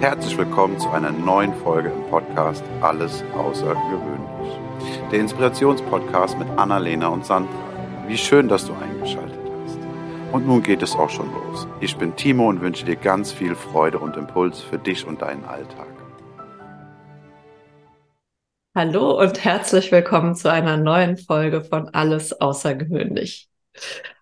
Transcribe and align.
Herzlich 0.00 0.36
willkommen 0.36 0.78
zu 0.78 0.90
einer 0.90 1.10
neuen 1.10 1.54
Folge 1.54 1.88
im 1.88 2.02
Podcast 2.10 2.62
Alles 2.82 3.24
Außergewöhnlich. 3.34 4.60
Der 5.10 5.20
Inspirationspodcast 5.20 6.38
mit 6.38 6.48
Annalena 6.58 7.08
und 7.08 7.24
Sandra. 7.24 7.50
Wie 8.06 8.18
schön, 8.18 8.46
dass 8.46 8.66
du 8.66 8.74
eingeschaltet 8.74 9.40
hast. 9.64 9.78
Und 10.32 10.46
nun 10.46 10.62
geht 10.62 10.82
es 10.82 10.94
auch 10.94 11.08
schon 11.08 11.32
los. 11.32 11.66
Ich 11.80 11.96
bin 11.96 12.14
Timo 12.14 12.46
und 12.50 12.60
wünsche 12.60 12.84
dir 12.84 12.96
ganz 12.96 13.32
viel 13.32 13.54
Freude 13.54 13.98
und 13.98 14.18
Impuls 14.18 14.60
für 14.60 14.78
dich 14.78 15.06
und 15.06 15.22
deinen 15.22 15.46
Alltag. 15.46 15.88
Hallo 18.74 19.18
und 19.18 19.42
herzlich 19.42 19.90
willkommen 19.90 20.34
zu 20.34 20.52
einer 20.52 20.76
neuen 20.76 21.16
Folge 21.16 21.64
von 21.64 21.88
Alles 21.88 22.38
Außergewöhnlich. 22.38 23.48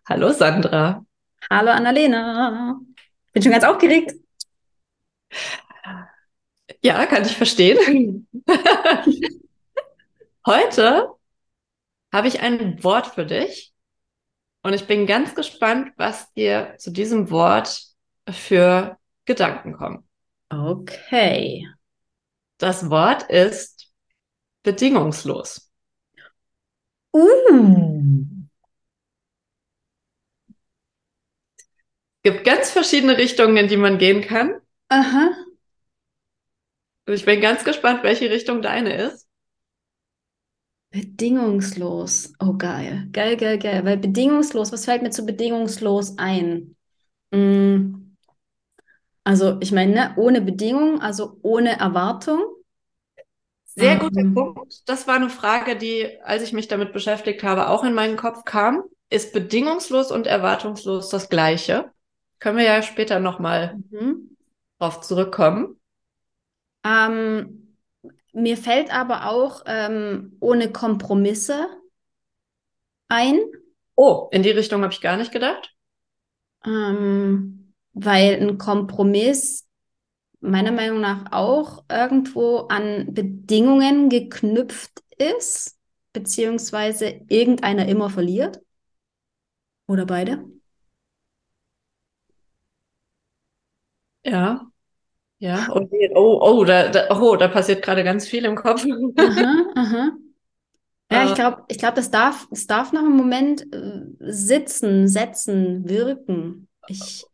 Hallo 0.08 0.30
Sandra. 0.30 1.04
Hallo 1.50 1.72
Annalena. 1.72 2.78
Bin 3.32 3.42
schon 3.42 3.52
ganz 3.52 3.64
aufgeregt. 3.64 4.14
Ja, 6.82 7.04
kann 7.06 7.24
ich 7.24 7.36
verstehen. 7.36 8.28
Heute 10.46 11.08
habe 12.12 12.28
ich 12.28 12.40
ein 12.40 12.82
Wort 12.84 13.06
für 13.08 13.26
dich 13.26 13.72
und 14.62 14.72
ich 14.72 14.86
bin 14.86 15.06
ganz 15.06 15.34
gespannt, 15.34 15.92
was 15.96 16.32
dir 16.32 16.74
zu 16.78 16.90
diesem 16.90 17.30
Wort 17.30 17.82
für 18.30 18.98
Gedanken 19.24 19.74
kommen. 19.74 20.08
Okay. 20.48 21.68
Das 22.58 22.88
Wort 22.88 23.24
ist 23.30 23.92
bedingungslos. 24.62 25.70
Uh. 27.12 28.24
Es 32.22 32.32
gibt 32.32 32.44
ganz 32.44 32.70
verschiedene 32.70 33.18
Richtungen, 33.18 33.56
in 33.56 33.68
die 33.68 33.76
man 33.76 33.98
gehen 33.98 34.22
kann. 34.22 34.60
Aha. 34.88 35.43
Ich 37.06 37.24
bin 37.24 37.40
ganz 37.40 37.64
gespannt, 37.64 38.02
welche 38.02 38.30
Richtung 38.30 38.62
deine 38.62 38.96
ist. 38.96 39.28
Bedingungslos. 40.90 42.32
Oh, 42.38 42.54
geil. 42.54 43.08
Geil, 43.12 43.36
geil, 43.36 43.58
geil. 43.58 43.84
Weil 43.84 43.96
bedingungslos, 43.98 44.72
was 44.72 44.84
fällt 44.84 45.02
mir 45.02 45.10
zu 45.10 45.26
bedingungslos 45.26 46.16
ein? 46.18 46.76
Mm. 47.32 48.14
Also, 49.24 49.58
ich 49.60 49.72
meine, 49.72 49.92
ne, 49.92 50.14
ohne 50.16 50.40
Bedingung, 50.40 51.00
also 51.00 51.38
ohne 51.42 51.80
Erwartung. 51.80 52.40
Sehr 53.64 53.96
guter 53.96 54.20
Ähm, 54.20 54.34
Punkt. 54.34 54.88
Das 54.88 55.08
war 55.08 55.16
eine 55.16 55.30
Frage, 55.30 55.76
die, 55.76 56.20
als 56.22 56.42
ich 56.42 56.52
mich 56.52 56.68
damit 56.68 56.92
beschäftigt 56.92 57.42
habe, 57.42 57.68
auch 57.68 57.82
in 57.82 57.94
meinen 57.94 58.16
Kopf 58.16 58.44
kam. 58.44 58.84
Ist 59.10 59.32
bedingungslos 59.32 60.12
und 60.12 60.26
erwartungslos 60.26 61.08
das 61.08 61.28
Gleiche? 61.28 61.90
Können 62.38 62.58
wir 62.58 62.64
ja 62.64 62.82
später 62.82 63.18
nochmal 63.18 63.76
mhm. 63.90 64.36
drauf 64.78 65.00
zurückkommen. 65.00 65.80
Ähm, 66.84 67.76
mir 68.32 68.56
fällt 68.56 68.92
aber 68.94 69.30
auch 69.30 69.62
ähm, 69.66 70.36
ohne 70.40 70.72
Kompromisse 70.72 71.68
ein. 73.08 73.40
Oh, 73.96 74.28
in 74.32 74.42
die 74.42 74.50
Richtung 74.50 74.82
habe 74.82 74.92
ich 74.92 75.00
gar 75.00 75.16
nicht 75.16 75.32
gedacht. 75.32 75.74
Ähm, 76.66 77.74
weil 77.92 78.40
ein 78.40 78.58
Kompromiss 78.58 79.66
meiner 80.40 80.72
Meinung 80.72 81.00
nach 81.00 81.32
auch 81.32 81.84
irgendwo 81.90 82.58
an 82.68 83.14
Bedingungen 83.14 84.10
geknüpft 84.10 85.02
ist, 85.18 85.78
beziehungsweise 86.12 87.22
irgendeiner 87.28 87.88
immer 87.88 88.10
verliert. 88.10 88.60
Oder 89.86 90.04
beide. 90.06 90.44
Ja, 94.22 94.70
ja. 95.44 95.68
Oh, 95.68 95.80
nee. 95.90 96.10
oh, 96.14 96.38
oh, 96.42 96.64
da, 96.64 96.88
da, 96.88 97.08
oh, 97.20 97.36
da 97.36 97.48
passiert 97.48 97.82
gerade 97.82 98.04
ganz 98.04 98.26
viel 98.28 98.44
im 98.44 98.56
Kopf. 98.56 98.84
Aha, 99.16 99.48
aha. 99.76 100.12
Ja, 101.12 101.24
ich 101.24 101.34
Äh, 101.34 101.36
glaube, 101.36 101.64
ich 101.68 101.78
glaube, 101.78 101.94
das 101.96 102.10
darf, 102.10 102.46
das 102.50 102.66
darf 102.66 102.92
noch 102.92 103.02
einen 103.02 103.16
Moment 103.16 103.62
äh, 103.72 104.02
sitzen, 104.20 105.06
setzen, 105.08 105.88
wirken. 105.88 106.68
Ich, 106.86 107.28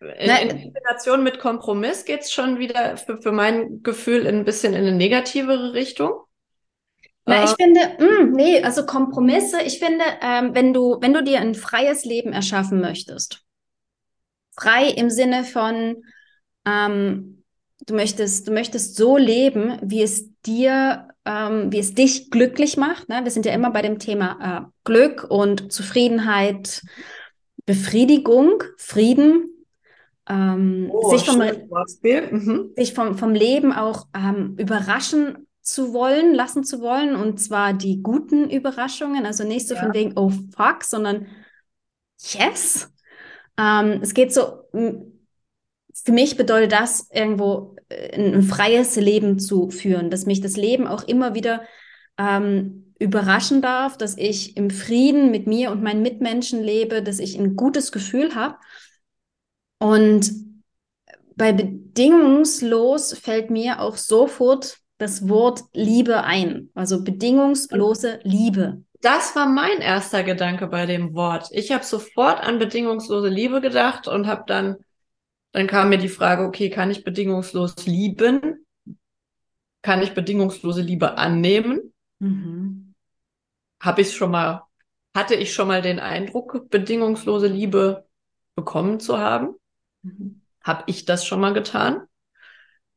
In, 0.00 0.08
na, 0.24 0.38
in 0.40 0.48
Kombination 0.50 1.22
mit 1.24 1.38
Kompromiss 1.38 2.04
geht 2.04 2.20
es 2.22 2.32
schon 2.32 2.58
wieder 2.58 2.96
für, 2.96 3.16
für 3.20 3.32
mein 3.32 3.82
Gefühl 3.82 4.26
ein 4.26 4.44
bisschen 4.44 4.74
in 4.74 4.80
eine 4.82 4.92
negativere 4.92 5.72
Richtung. 5.74 6.20
Na, 7.26 7.42
ich 7.42 7.50
Äh, 7.50 7.56
finde, 7.60 7.80
mm, 7.98 8.32
nee, 8.34 8.62
also 8.62 8.86
Kompromisse, 8.86 9.60
ich 9.62 9.78
finde, 9.80 10.04
ähm, 10.22 10.54
wenn 10.54 10.72
du, 10.72 10.98
wenn 11.00 11.12
du 11.12 11.22
dir 11.22 11.40
ein 11.40 11.54
freies 11.54 12.04
Leben 12.04 12.32
erschaffen 12.32 12.80
möchtest, 12.80 13.44
frei 14.56 14.88
im 14.90 15.10
Sinne 15.10 15.44
von, 15.44 16.02
ähm, 16.64 17.44
du 17.86 17.94
möchtest, 17.94 18.48
du 18.48 18.52
möchtest 18.52 18.96
so 18.96 19.16
leben, 19.16 19.78
wie 19.82 20.02
es 20.02 20.30
dir, 20.42 21.08
ähm, 21.24 21.72
wie 21.72 21.78
es 21.78 21.94
dich 21.94 22.30
glücklich 22.30 22.76
macht, 22.76 23.08
ne? 23.08 23.20
Wir 23.24 23.30
sind 23.30 23.46
ja 23.46 23.52
immer 23.52 23.70
bei 23.70 23.82
dem 23.82 23.98
Thema 23.98 24.66
äh, 24.66 24.70
Glück 24.84 25.24
und 25.28 25.72
Zufriedenheit, 25.72 26.82
Befriedigung, 27.66 28.62
Frieden, 28.78 29.50
ähm, 30.28 30.88
oh, 30.92 31.10
sich 31.10 31.26
vom. 31.26 31.38
Mhm. 31.38 32.72
sich 32.76 32.94
vom, 32.94 33.18
vom 33.18 33.34
Leben 33.34 33.72
auch 33.72 34.06
ähm, 34.14 34.54
überraschen 34.58 35.46
zu 35.62 35.92
wollen, 35.92 36.34
lassen 36.34 36.64
zu 36.64 36.80
wollen. 36.80 37.16
Und 37.16 37.40
zwar 37.40 37.72
die 37.72 38.02
guten 38.02 38.48
Überraschungen. 38.50 39.26
Also 39.26 39.44
nicht 39.44 39.66
so 39.68 39.74
Ja. 39.74 39.82
von 39.82 39.94
wegen, 39.94 40.12
oh 40.16 40.30
fuck, 40.56 40.84
sondern 40.84 41.26
yes. 42.18 42.88
Ähm, 43.58 44.00
es 44.02 44.14
geht 44.14 44.32
so, 44.32 44.62
für 46.06 46.12
mich 46.12 46.36
bedeutet 46.36 46.70
das 46.70 47.10
irgendwo 47.12 47.74
äh, 47.88 48.14
ein, 48.16 48.44
freies 48.44 48.94
Leben 48.94 49.40
zu 49.40 49.70
führen, 49.70 50.08
dass 50.08 50.24
mich 50.24 50.40
das 50.40 50.56
Leben 50.56 50.86
auch 50.86 51.02
immer 51.02 51.34
wieder 51.34 51.62
ähm, 52.16 52.94
überraschen 53.00 53.60
darf, 53.60 53.98
dass 53.98 54.16
ich 54.16 54.56
im 54.56 54.70
Frieden 54.70 55.32
mit 55.32 55.48
mir 55.48 55.72
und 55.72 55.82
meinen 55.82 56.02
Mitmenschen 56.02 56.62
lebe, 56.62 57.02
dass 57.02 57.18
ich 57.18 57.36
ein 57.36 57.56
gutes 57.56 57.90
Gefühl 57.90 58.36
habe. 58.36 58.54
Und 59.80 60.30
bei 61.34 61.52
bedingungslos 61.52 63.12
fällt 63.18 63.50
mir 63.50 63.80
auch 63.80 63.96
sofort 63.96 64.78
das 64.98 65.28
Wort 65.28 65.64
Liebe 65.74 66.22
ein. 66.22 66.70
Also 66.74 67.02
bedingungslose 67.02 68.20
Liebe. 68.22 68.84
Das 69.00 69.34
war 69.34 69.46
mein 69.46 69.80
erster 69.80 70.22
Gedanke 70.22 70.68
bei 70.68 70.86
dem 70.86 71.14
Wort. 71.14 71.48
Ich 71.50 71.72
habe 71.72 71.84
sofort 71.84 72.40
an 72.40 72.60
bedingungslose 72.60 73.28
Liebe 73.28 73.60
gedacht 73.60 74.06
und 74.06 74.28
habe 74.28 74.44
dann, 74.46 74.76
dann 75.56 75.68
kam 75.68 75.88
mir 75.88 75.96
die 75.96 76.10
Frage, 76.10 76.44
okay, 76.44 76.68
kann 76.68 76.90
ich 76.90 77.02
bedingungslos 77.02 77.86
lieben? 77.86 78.66
Kann 79.80 80.02
ich 80.02 80.12
bedingungslose 80.12 80.82
Liebe 80.82 81.16
annehmen? 81.16 81.94
Mhm. 82.18 82.92
Habe 83.80 84.02
ich 84.02 84.14
schon 84.14 84.32
mal, 84.32 84.64
hatte 85.14 85.34
ich 85.34 85.54
schon 85.54 85.68
mal 85.68 85.80
den 85.80 85.98
Eindruck, 85.98 86.68
bedingungslose 86.68 87.46
Liebe 87.46 88.04
bekommen 88.54 89.00
zu 89.00 89.16
haben? 89.16 89.54
Mhm. 90.02 90.42
Habe 90.62 90.84
ich 90.88 91.06
das 91.06 91.24
schon 91.24 91.40
mal 91.40 91.54
getan? 91.54 92.02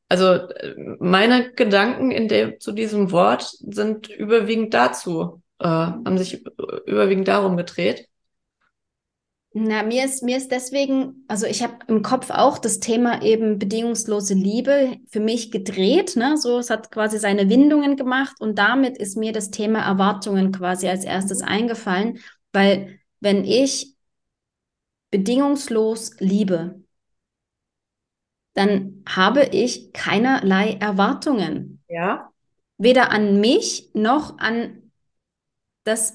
Also 0.09 0.25
äh, 0.25 0.75
meine 0.99 1.53
Gedanken 1.53 2.11
in 2.11 2.27
der, 2.27 2.59
zu 2.59 2.73
diesem 2.73 3.11
Wort 3.11 3.43
sind 3.43 4.09
überwiegend 4.09 4.73
dazu, 4.73 5.41
äh, 5.59 5.65
haben 5.65 6.17
sich 6.17 6.45
überwiegend 6.87 7.29
darum 7.29 7.55
gedreht. 7.55 8.09
Na, 9.51 9.81
mir 9.81 10.05
ist, 10.05 10.21
mir 10.21 10.37
ist 10.37 10.51
deswegen, 10.51 11.25
also 11.27 11.47
ich 11.47 11.63
habe 11.63 11.73
im 11.87 12.03
Kopf 12.03 12.29
auch 12.29 12.59
das 12.59 12.79
Thema 12.79 13.23
eben 13.23 13.57
bedingungslose 13.57 14.35
Liebe 14.35 14.97
für 15.09 15.19
mich 15.19 15.51
gedreht, 15.51 16.15
ne? 16.15 16.37
So, 16.37 16.59
es 16.59 16.69
hat 16.69 16.91
quasi 16.91 17.17
seine 17.17 17.49
Windungen 17.49 17.97
gemacht 17.97 18.39
und 18.39 18.59
damit 18.59 18.97
ist 18.97 19.17
mir 19.17 19.33
das 19.33 19.49
Thema 19.49 19.79
Erwartungen 19.79 20.51
quasi 20.51 20.87
als 20.87 21.03
erstes 21.03 21.41
eingefallen, 21.41 22.19
weil 22.53 22.99
wenn 23.21 23.43
ich 23.43 23.95
bedingungslos 25.09 26.19
liebe, 26.19 26.83
dann 28.53 29.03
habe 29.07 29.45
ich 29.45 29.93
keinerlei 29.93 30.73
Erwartungen, 30.73 31.81
Ja. 31.87 32.31
weder 32.77 33.11
an 33.11 33.39
mich 33.39 33.89
noch 33.93 34.37
an 34.37 34.91
das 35.85 36.13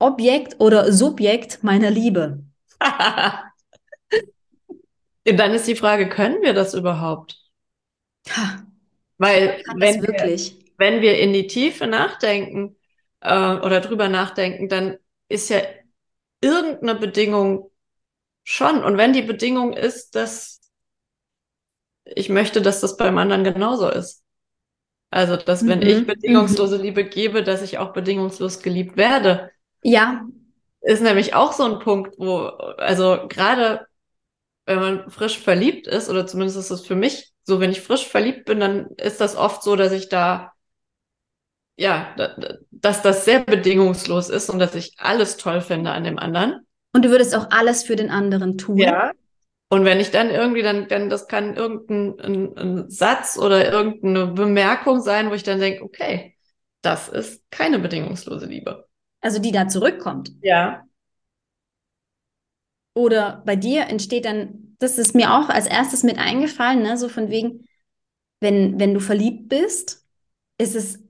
Objekt 0.00 0.60
oder 0.60 0.92
Subjekt 0.92 1.62
meiner 1.62 1.90
Liebe. 1.90 2.42
Und 5.28 5.36
dann 5.38 5.52
ist 5.52 5.66
die 5.68 5.76
Frage, 5.76 6.08
können 6.08 6.40
wir 6.42 6.54
das 6.54 6.72
überhaupt? 6.74 7.38
Ha, 8.28 8.66
Weil 9.18 9.64
wenn 9.70 10.02
wir, 10.02 10.08
wirklich? 10.08 10.56
wenn 10.78 11.00
wir 11.02 11.18
in 11.18 11.32
die 11.32 11.46
Tiefe 11.46 11.86
nachdenken 11.86 12.76
äh, 13.20 13.32
oder 13.56 13.80
drüber 13.80 14.08
nachdenken, 14.08 14.68
dann 14.68 14.98
ist 15.28 15.50
ja 15.50 15.60
irgendeine 16.40 16.96
Bedingung 16.98 17.70
schon. 18.44 18.84
Und 18.84 18.98
wenn 18.98 19.12
die 19.12 19.22
Bedingung 19.22 19.72
ist, 19.74 20.14
dass 20.16 20.60
ich 22.04 22.28
möchte, 22.28 22.62
dass 22.62 22.80
das 22.80 22.96
beim 22.96 23.18
anderen 23.18 23.44
genauso 23.44 23.88
ist. 23.90 24.22
Also, 25.10 25.36
dass 25.36 25.66
wenn 25.68 25.82
ich 25.82 26.06
Mhm, 26.06 26.06
bedingungslose 26.06 26.78
Liebe 26.78 27.04
gebe, 27.04 27.42
dass 27.44 27.62
ich 27.62 27.78
auch 27.78 27.92
bedingungslos 27.94 28.62
geliebt 28.62 28.96
werde. 28.98 29.50
Ja, 29.82 30.26
Ist 30.84 31.02
nämlich 31.02 31.34
auch 31.34 31.52
so 31.52 31.64
ein 31.64 31.78
Punkt, 31.78 32.14
wo, 32.18 32.40
also 32.76 33.26
gerade 33.28 33.86
wenn 34.66 34.78
man 34.78 35.10
frisch 35.10 35.38
verliebt 35.38 35.86
ist, 35.86 36.08
oder 36.10 36.26
zumindest 36.26 36.58
ist 36.58 36.70
es 36.70 36.86
für 36.86 36.94
mich 36.94 37.32
so, 37.42 37.60
wenn 37.60 37.70
ich 37.70 37.82
frisch 37.82 38.06
verliebt 38.06 38.46
bin, 38.46 38.60
dann 38.60 38.88
ist 38.96 39.20
das 39.20 39.36
oft 39.36 39.62
so, 39.62 39.76
dass 39.76 39.92
ich 39.92 40.08
da, 40.08 40.52
ja, 41.76 42.14
dass 42.70 43.02
das 43.02 43.24
sehr 43.24 43.40
bedingungslos 43.40 44.30
ist 44.30 44.48
und 44.48 44.58
dass 44.58 44.74
ich 44.74 44.94
alles 44.98 45.36
toll 45.36 45.60
finde 45.60 45.90
an 45.90 46.04
dem 46.04 46.18
anderen. 46.18 46.66
Und 46.94 47.04
du 47.04 47.10
würdest 47.10 47.34
auch 47.34 47.50
alles 47.50 47.82
für 47.82 47.96
den 47.96 48.10
anderen 48.10 48.56
tun. 48.56 48.78
Ja. 48.78 49.12
Und 49.68 49.84
wenn 49.84 50.00
ich 50.00 50.10
dann 50.10 50.30
irgendwie 50.30 50.62
dann, 50.62 50.88
dann 50.88 51.10
das 51.10 51.26
kann 51.26 51.56
irgendein 51.56 52.20
ein, 52.20 52.56
ein 52.56 52.90
Satz 52.90 53.38
oder 53.38 53.72
irgendeine 53.72 54.28
Bemerkung 54.28 55.00
sein, 55.00 55.30
wo 55.30 55.34
ich 55.34 55.42
dann 55.42 55.60
denke, 55.60 55.82
okay, 55.82 56.36
das 56.82 57.08
ist 57.08 57.42
keine 57.50 57.78
bedingungslose 57.78 58.46
Liebe. 58.46 58.83
Also 59.24 59.38
die 59.38 59.52
da 59.52 59.68
zurückkommt. 59.68 60.32
Ja. 60.42 60.84
Oder 62.92 63.42
bei 63.46 63.56
dir 63.56 63.86
entsteht 63.86 64.26
dann, 64.26 64.76
das 64.78 64.98
ist 64.98 65.14
mir 65.14 65.32
auch 65.32 65.48
als 65.48 65.66
erstes 65.66 66.02
mit 66.02 66.18
eingefallen, 66.18 66.82
ne? 66.82 66.98
so 66.98 67.08
von 67.08 67.30
wegen, 67.30 67.66
wenn, 68.40 68.78
wenn 68.78 68.92
du 68.92 69.00
verliebt 69.00 69.48
bist, 69.48 70.04
ist 70.58 70.76
es, 70.76 71.02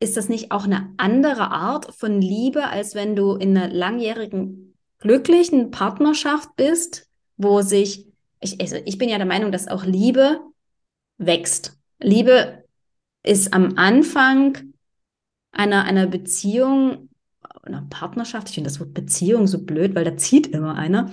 ist 0.00 0.16
das 0.16 0.28
nicht 0.28 0.50
auch 0.50 0.64
eine 0.64 0.92
andere 0.96 1.52
Art 1.52 1.94
von 1.94 2.20
Liebe, 2.20 2.66
als 2.66 2.96
wenn 2.96 3.14
du 3.14 3.36
in 3.36 3.56
einer 3.56 3.72
langjährigen, 3.72 4.76
glücklichen 4.98 5.70
Partnerschaft 5.70 6.56
bist, 6.56 7.08
wo 7.36 7.62
sich, 7.62 8.08
ich, 8.40 8.60
also 8.60 8.76
ich 8.84 8.98
bin 8.98 9.08
ja 9.08 9.18
der 9.18 9.26
Meinung, 9.26 9.52
dass 9.52 9.68
auch 9.68 9.84
Liebe 9.84 10.40
wächst. 11.16 11.78
Liebe 12.00 12.64
ist 13.22 13.54
am 13.54 13.78
Anfang 13.78 14.74
einer, 15.52 15.84
einer 15.84 16.08
Beziehung 16.08 17.09
einer 17.62 17.86
Partnerschaft, 17.90 18.48
ich 18.48 18.54
finde 18.54 18.70
das 18.70 18.80
Wort 18.80 18.94
Beziehung 18.94 19.46
so 19.46 19.64
blöd, 19.64 19.94
weil 19.94 20.04
da 20.04 20.16
zieht 20.16 20.46
immer 20.48 20.76
einer. 20.76 21.12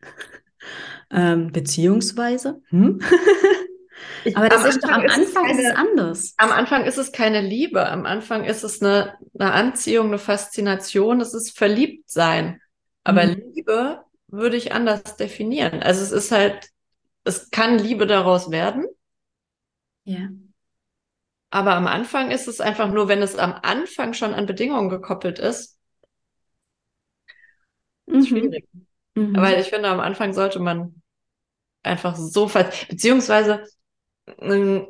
ähm, 1.10 1.52
beziehungsweise. 1.52 2.62
Hm? 2.68 3.00
Aber 4.34 4.48
das 4.48 4.64
ist 4.64 4.84
doch 4.84 4.90
am 4.90 5.02
Anfang 5.02 5.22
ist, 5.22 5.34
keine, 5.34 5.62
ist, 5.62 5.68
es 5.68 5.76
anders. 5.76 6.34
Am 6.36 6.50
Anfang 6.50 6.84
ist 6.84 6.98
es 6.98 7.12
keine 7.12 7.40
Liebe. 7.40 7.88
Am 7.88 8.04
Anfang 8.04 8.44
ist 8.44 8.62
es 8.64 8.82
eine, 8.82 9.14
eine 9.38 9.52
Anziehung, 9.52 10.08
eine 10.08 10.18
Faszination. 10.18 11.20
Es 11.20 11.34
ist 11.34 11.56
Verliebtsein. 11.56 12.60
Aber 13.04 13.26
mhm. 13.26 13.42
Liebe 13.54 14.02
würde 14.28 14.56
ich 14.56 14.72
anders 14.72 15.16
definieren. 15.16 15.82
Also 15.82 16.02
es 16.02 16.12
ist 16.12 16.32
halt, 16.32 16.68
es 17.24 17.50
kann 17.50 17.78
Liebe 17.78 18.06
daraus 18.06 18.50
werden. 18.50 18.86
Ja. 20.04 20.28
Aber 21.50 21.74
am 21.74 21.86
Anfang 21.86 22.30
ist 22.30 22.46
es 22.46 22.60
einfach 22.60 22.90
nur, 22.90 23.08
wenn 23.08 23.22
es 23.22 23.36
am 23.36 23.54
Anfang 23.62 24.12
schon 24.12 24.34
an 24.34 24.46
Bedingungen 24.46 24.90
gekoppelt 24.90 25.38
ist, 25.38 25.78
mhm. 28.06 28.24
schwierig. 28.24 28.68
Mhm. 29.14 29.36
Weil 29.36 29.60
ich 29.60 29.68
finde, 29.68 29.88
am 29.88 30.00
Anfang 30.00 30.32
sollte 30.32 30.58
man 30.58 31.02
einfach 31.82 32.16
so 32.16 32.48
fast, 32.48 32.88
beziehungsweise 32.88 33.64
ähm, 34.40 34.86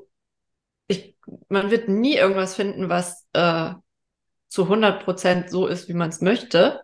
ich, 0.88 1.16
man 1.48 1.70
wird 1.70 1.88
nie 1.88 2.16
irgendwas 2.16 2.56
finden, 2.56 2.88
was 2.88 3.26
äh, 3.34 3.72
zu 4.48 4.64
100 4.64 5.04
Prozent 5.04 5.50
so 5.50 5.66
ist, 5.66 5.88
wie 5.88 5.94
man 5.94 6.08
es 6.08 6.20
möchte. 6.20 6.82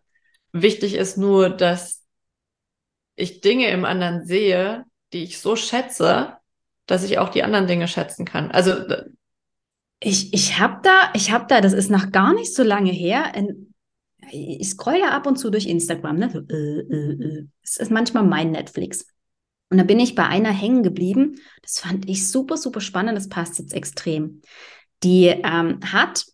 Wichtig 0.52 0.94
ist 0.94 1.16
nur, 1.16 1.50
dass 1.50 2.04
ich 3.16 3.40
Dinge 3.40 3.70
im 3.70 3.84
anderen 3.84 4.24
sehe, 4.24 4.84
die 5.12 5.24
ich 5.24 5.40
so 5.40 5.56
schätze, 5.56 6.36
dass 6.86 7.04
ich 7.04 7.18
auch 7.18 7.30
die 7.30 7.42
anderen 7.42 7.66
Dinge 7.66 7.88
schätzen 7.88 8.24
kann. 8.24 8.50
Also 8.50 8.84
ich, 10.04 10.34
ich 10.34 10.58
habe 10.58 10.80
da, 10.82 11.10
ich 11.14 11.32
habe 11.32 11.46
da, 11.48 11.60
das 11.60 11.72
ist 11.72 11.90
noch 11.90 12.12
gar 12.12 12.34
nicht 12.34 12.54
so 12.54 12.62
lange 12.62 12.92
her. 12.92 13.32
In, 13.34 13.72
ich 14.30 14.68
scroll 14.68 14.98
ja 14.98 15.10
ab 15.10 15.26
und 15.26 15.36
zu 15.38 15.50
durch 15.50 15.66
Instagram, 15.66 16.16
ne? 16.16 16.46
Äh, 16.50 16.54
äh, 16.54 17.38
äh. 17.38 17.46
Das 17.62 17.78
ist 17.78 17.90
manchmal 17.90 18.24
mein 18.24 18.50
Netflix. 18.50 19.06
Und 19.70 19.78
da 19.78 19.84
bin 19.84 19.98
ich 19.98 20.14
bei 20.14 20.26
einer 20.26 20.50
hängen 20.50 20.82
geblieben. 20.82 21.40
Das 21.62 21.78
fand 21.78 22.08
ich 22.08 22.28
super, 22.28 22.56
super 22.56 22.80
spannend. 22.80 23.16
Das 23.16 23.28
passt 23.30 23.58
jetzt 23.58 23.72
extrem. 23.72 24.42
Die 25.02 25.26
ähm, 25.26 25.80
hat, 25.84 26.26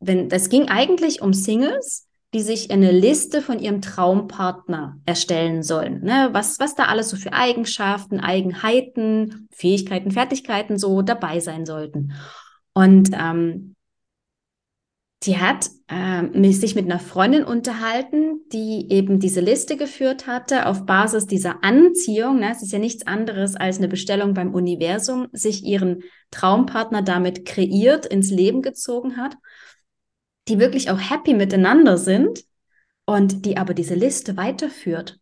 wenn 0.00 0.28
das 0.28 0.48
ging 0.48 0.68
eigentlich 0.68 1.22
um 1.22 1.32
Singles, 1.32 2.08
die 2.32 2.42
sich 2.42 2.70
eine 2.70 2.92
Liste 2.92 3.42
von 3.42 3.58
ihrem 3.58 3.80
Traumpartner 3.80 4.98
erstellen 5.04 5.62
sollen. 5.62 6.02
Ne? 6.02 6.28
Was, 6.32 6.60
was 6.60 6.76
da 6.76 6.84
alles 6.84 7.10
so 7.10 7.16
für 7.16 7.32
Eigenschaften, 7.32 8.20
Eigenheiten, 8.20 9.48
Fähigkeiten, 9.50 10.12
Fertigkeiten 10.12 10.78
so 10.78 11.02
dabei 11.02 11.40
sein 11.40 11.66
sollten. 11.66 12.12
Und 12.72 13.10
ähm, 13.12 13.74
die 15.24 15.36
hat 15.38 15.68
äh, 15.88 16.52
sich 16.52 16.74
mit 16.74 16.86
einer 16.86 16.98
Freundin 16.98 17.44
unterhalten, 17.44 18.40
die 18.52 18.90
eben 18.90 19.18
diese 19.18 19.40
Liste 19.40 19.76
geführt 19.76 20.26
hatte 20.26 20.66
auf 20.66 20.86
Basis 20.86 21.26
dieser 21.26 21.62
Anziehung. 21.62 22.38
Ne, 22.38 22.52
es 22.52 22.62
ist 22.62 22.72
ja 22.72 22.78
nichts 22.78 23.06
anderes 23.06 23.54
als 23.54 23.78
eine 23.78 23.88
Bestellung 23.88 24.32
beim 24.32 24.54
Universum, 24.54 25.26
sich 25.32 25.64
ihren 25.64 26.04
Traumpartner 26.30 27.02
damit 27.02 27.44
kreiert, 27.44 28.06
ins 28.06 28.30
Leben 28.30 28.62
gezogen 28.62 29.18
hat, 29.18 29.36
die 30.50 30.58
wirklich 30.58 30.90
auch 30.90 30.98
happy 30.98 31.34
miteinander 31.34 31.96
sind 31.96 32.44
und 33.06 33.46
die 33.46 33.56
aber 33.56 33.72
diese 33.72 33.94
Liste 33.94 34.36
weiterführt. 34.36 35.18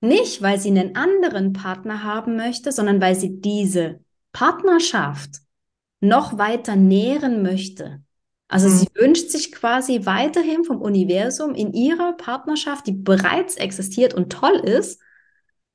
Nicht, 0.00 0.42
weil 0.42 0.58
sie 0.58 0.68
einen 0.70 0.94
anderen 0.94 1.52
Partner 1.52 2.02
haben 2.02 2.36
möchte, 2.36 2.70
sondern 2.72 3.00
weil 3.00 3.14
sie 3.14 3.40
diese 3.40 4.00
Partnerschaft 4.32 5.40
noch 6.00 6.36
weiter 6.38 6.76
nähren 6.76 7.42
möchte. 7.42 8.02
Also 8.48 8.68
mhm. 8.68 8.72
sie 8.72 8.88
wünscht 8.94 9.30
sich 9.30 9.52
quasi 9.52 10.04
weiterhin 10.04 10.64
vom 10.64 10.80
Universum 10.80 11.54
in 11.54 11.72
ihrer 11.72 12.12
Partnerschaft, 12.16 12.86
die 12.86 12.92
bereits 12.92 13.56
existiert 13.56 14.14
und 14.14 14.30
toll 14.30 14.56
ist, 14.56 15.00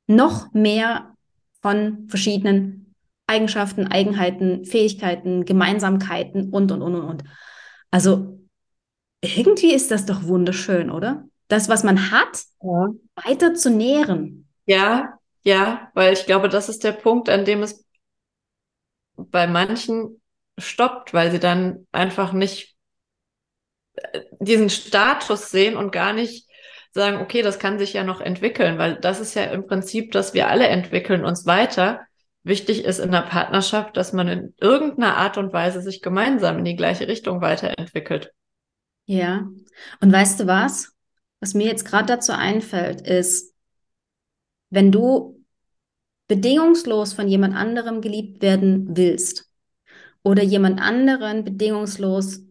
noch 0.08 0.54
mehr 0.54 1.16
von 1.62 2.08
verschiedenen 2.08 2.94
Eigenschaften, 3.28 3.88
Eigenheiten, 3.88 4.66
Fähigkeiten, 4.66 5.46
Gemeinsamkeiten 5.46 6.50
und, 6.50 6.72
und, 6.72 6.82
und, 6.82 6.96
und, 6.96 7.04
und. 7.04 7.24
Also 7.90 8.41
irgendwie 9.22 9.74
ist 9.74 9.92
das 9.92 10.06
doch 10.06 10.24
wunderschön, 10.24 10.92
oder? 10.92 11.26
Das, 11.48 11.70
was 11.70 11.84
man 11.84 12.12
hat, 12.12 12.44
ja. 12.62 12.90
weiter 13.24 13.54
zu 13.54 13.70
nähren. 13.70 14.48
Ja, 14.66 15.20
ja, 15.44 15.92
weil 15.94 16.14
ich 16.14 16.26
glaube, 16.26 16.50
das 16.50 16.70
ist 16.70 16.84
der 16.84 16.92
Punkt, 16.92 17.30
an 17.30 17.46
dem 17.46 17.64
es 17.64 17.86
bei 19.16 19.48
manchen 19.48 20.22
stoppt, 20.58 21.14
weil 21.14 21.32
sie 21.32 21.40
dann 21.40 21.88
einfach 21.92 22.34
nicht 22.34 22.76
äh, 23.96 24.22
diesen 24.40 24.70
Status 24.70 25.50
sehen 25.50 25.76
und 25.76 25.92
gar 25.92 26.14
nicht 26.14 26.48
sagen, 26.94 27.18
okay, 27.22 27.42
das 27.42 27.60
kann 27.60 27.80
sich 27.80 27.94
ja 27.94 28.04
noch 28.04 28.22
entwickeln, 28.22 28.78
weil 28.78 28.96
das 28.96 29.20
ist 29.20 29.34
ja 29.36 29.46
im 29.46 29.66
Prinzip, 29.66 30.12
dass 30.12 30.34
wir 30.34 30.50
alle 30.50 30.68
entwickeln 30.68 31.26
uns 31.26 31.46
weiter. 31.46 32.02
Wichtig 32.44 32.86
ist 32.86 33.00
in 33.00 33.12
der 33.12 33.22
Partnerschaft, 33.22 33.96
dass 33.98 34.14
man 34.14 34.28
in 34.28 34.56
irgendeiner 34.60 35.18
Art 35.18 35.38
und 35.38 35.54
Weise 35.54 35.82
sich 35.82 36.02
gemeinsam 36.02 36.60
in 36.60 36.66
die 36.66 36.76
gleiche 36.76 37.08
Richtung 37.08 37.40
weiterentwickelt. 37.42 38.32
Ja, 39.06 39.50
und 40.00 40.12
weißt 40.12 40.40
du 40.40 40.48
was? 40.48 40.94
Was 41.40 41.54
mir 41.54 41.68
jetzt 41.68 41.86
gerade 41.86 42.06
dazu 42.06 42.34
einfällt, 42.34 43.02
ist, 43.02 43.54
wenn 44.70 44.92
du 44.92 45.44
bedingungslos 46.28 47.14
von 47.14 47.28
jemand 47.28 47.56
anderem 47.56 48.02
geliebt 48.02 48.42
werden 48.42 48.96
willst, 48.96 49.52
oder 50.24 50.44
jemand 50.44 50.80
anderen 50.80 51.44
bedingungslos, 51.44 52.42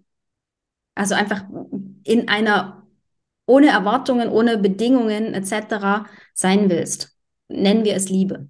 also 0.94 1.14
einfach 1.14 1.44
in 2.04 2.28
einer 2.28 2.86
ohne 3.46 3.68
Erwartungen, 3.68 4.28
ohne 4.28 4.58
Bedingungen 4.58 5.34
etc. 5.34 6.06
sein 6.34 6.70
willst, 6.70 7.16
nennen 7.48 7.84
wir 7.84 7.94
es 7.94 8.08
Liebe. 8.08 8.48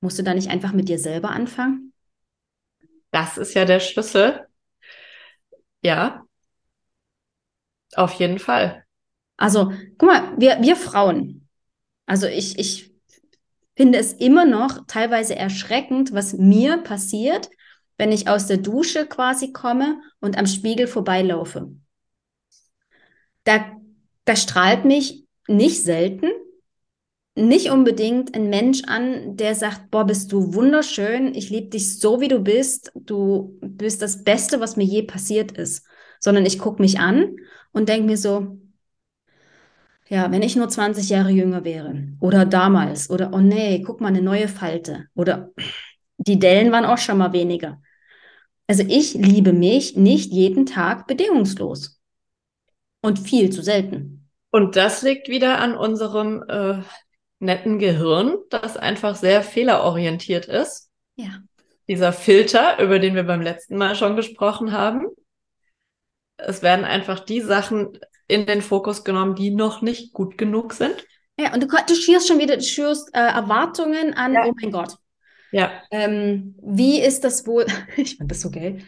Musst 0.00 0.18
du 0.18 0.22
da 0.22 0.34
nicht 0.34 0.50
einfach 0.50 0.72
mit 0.72 0.88
dir 0.88 0.98
selber 0.98 1.30
anfangen? 1.30 1.92
Das 3.10 3.38
ist 3.38 3.54
ja 3.54 3.64
der 3.64 3.80
Schlüssel. 3.80 4.46
Ja, 5.82 6.25
auf 7.94 8.12
jeden 8.14 8.38
Fall. 8.38 8.84
Also, 9.36 9.72
guck 9.98 10.08
mal, 10.08 10.34
wir, 10.38 10.58
wir 10.62 10.76
Frauen, 10.76 11.48
also 12.06 12.26
ich, 12.26 12.58
ich 12.58 12.92
finde 13.76 13.98
es 13.98 14.12
immer 14.12 14.44
noch 14.44 14.86
teilweise 14.86 15.36
erschreckend, 15.36 16.12
was 16.12 16.32
mir 16.32 16.78
passiert, 16.78 17.50
wenn 17.98 18.12
ich 18.12 18.28
aus 18.28 18.46
der 18.46 18.58
Dusche 18.58 19.06
quasi 19.06 19.52
komme 19.52 20.00
und 20.20 20.38
am 20.38 20.46
Spiegel 20.46 20.86
vorbeilaufe. 20.86 21.72
Da, 23.44 23.72
da 24.24 24.36
strahlt 24.36 24.84
mich 24.84 25.24
nicht 25.46 25.82
selten, 25.82 26.26
nicht 27.34 27.70
unbedingt 27.70 28.34
ein 28.34 28.48
Mensch 28.48 28.82
an, 28.84 29.36
der 29.36 29.54
sagt, 29.54 29.90
boah, 29.90 30.04
bist 30.04 30.32
du 30.32 30.54
wunderschön, 30.54 31.34
ich 31.34 31.50
liebe 31.50 31.68
dich 31.68 31.98
so, 32.00 32.20
wie 32.20 32.28
du 32.28 32.40
bist, 32.40 32.90
du 32.94 33.58
bist 33.60 34.00
das 34.00 34.24
Beste, 34.24 34.58
was 34.58 34.76
mir 34.76 34.84
je 34.84 35.02
passiert 35.02 35.52
ist, 35.52 35.86
sondern 36.20 36.46
ich 36.46 36.58
gucke 36.58 36.82
mich 36.82 36.98
an 36.98 37.36
und 37.72 37.88
denke 37.88 38.06
mir 38.06 38.16
so, 38.16 38.58
ja, 40.08 40.30
wenn 40.30 40.42
ich 40.42 40.56
nur 40.56 40.68
20 40.68 41.08
Jahre 41.08 41.30
jünger 41.30 41.64
wäre 41.64 42.08
oder 42.20 42.44
damals 42.44 43.10
oder 43.10 43.32
oh 43.32 43.40
nee, 43.40 43.82
guck 43.82 44.00
mal, 44.00 44.08
eine 44.08 44.22
neue 44.22 44.48
Falte 44.48 45.06
oder 45.14 45.50
die 46.18 46.38
Dellen 46.38 46.72
waren 46.72 46.84
auch 46.84 46.98
schon 46.98 47.18
mal 47.18 47.32
weniger. 47.32 47.80
Also 48.68 48.84
ich 48.86 49.14
liebe 49.14 49.52
mich 49.52 49.96
nicht 49.96 50.32
jeden 50.32 50.66
Tag 50.66 51.06
bedingungslos. 51.06 52.00
Und 53.02 53.20
viel 53.20 53.50
zu 53.50 53.62
selten. 53.62 54.28
Und 54.50 54.74
das 54.74 55.02
liegt 55.02 55.28
wieder 55.28 55.58
an 55.58 55.76
unserem 55.76 56.42
äh, 56.48 56.78
netten 57.38 57.78
Gehirn, 57.78 58.36
das 58.50 58.76
einfach 58.76 59.14
sehr 59.14 59.42
fehlerorientiert 59.42 60.46
ist. 60.46 60.90
Ja. 61.14 61.42
Dieser 61.88 62.12
Filter, 62.12 62.82
über 62.82 62.98
den 62.98 63.14
wir 63.14 63.22
beim 63.22 63.42
letzten 63.42 63.76
Mal 63.76 63.94
schon 63.94 64.16
gesprochen 64.16 64.72
haben. 64.72 65.06
Es 66.38 66.62
werden 66.62 66.84
einfach 66.84 67.20
die 67.20 67.40
Sachen 67.40 67.98
in 68.28 68.46
den 68.46 68.62
Fokus 68.62 69.04
genommen, 69.04 69.34
die 69.34 69.50
noch 69.50 69.82
nicht 69.82 70.12
gut 70.12 70.36
genug 70.36 70.72
sind. 70.72 71.06
Ja, 71.38 71.52
und 71.54 71.62
du, 71.62 71.66
du 71.66 71.94
schürst 71.94 72.28
schon 72.28 72.38
wieder, 72.38 72.56
du 72.56 72.62
schürst 72.62 73.14
äh, 73.14 73.18
Erwartungen 73.20 74.14
an, 74.14 74.34
Ja. 74.34 74.44
oh 74.46 74.52
mein 74.60 74.70
Gott. 74.70 74.96
Ja, 75.52 75.70
Ähm, 75.90 76.56
wie 76.62 77.00
ist 77.00 77.22
das 77.24 77.46
wohl, 77.46 77.66
ich 77.96 78.16
fand 78.16 78.30
das 78.30 78.40
so 78.40 78.50
geil, 78.50 78.82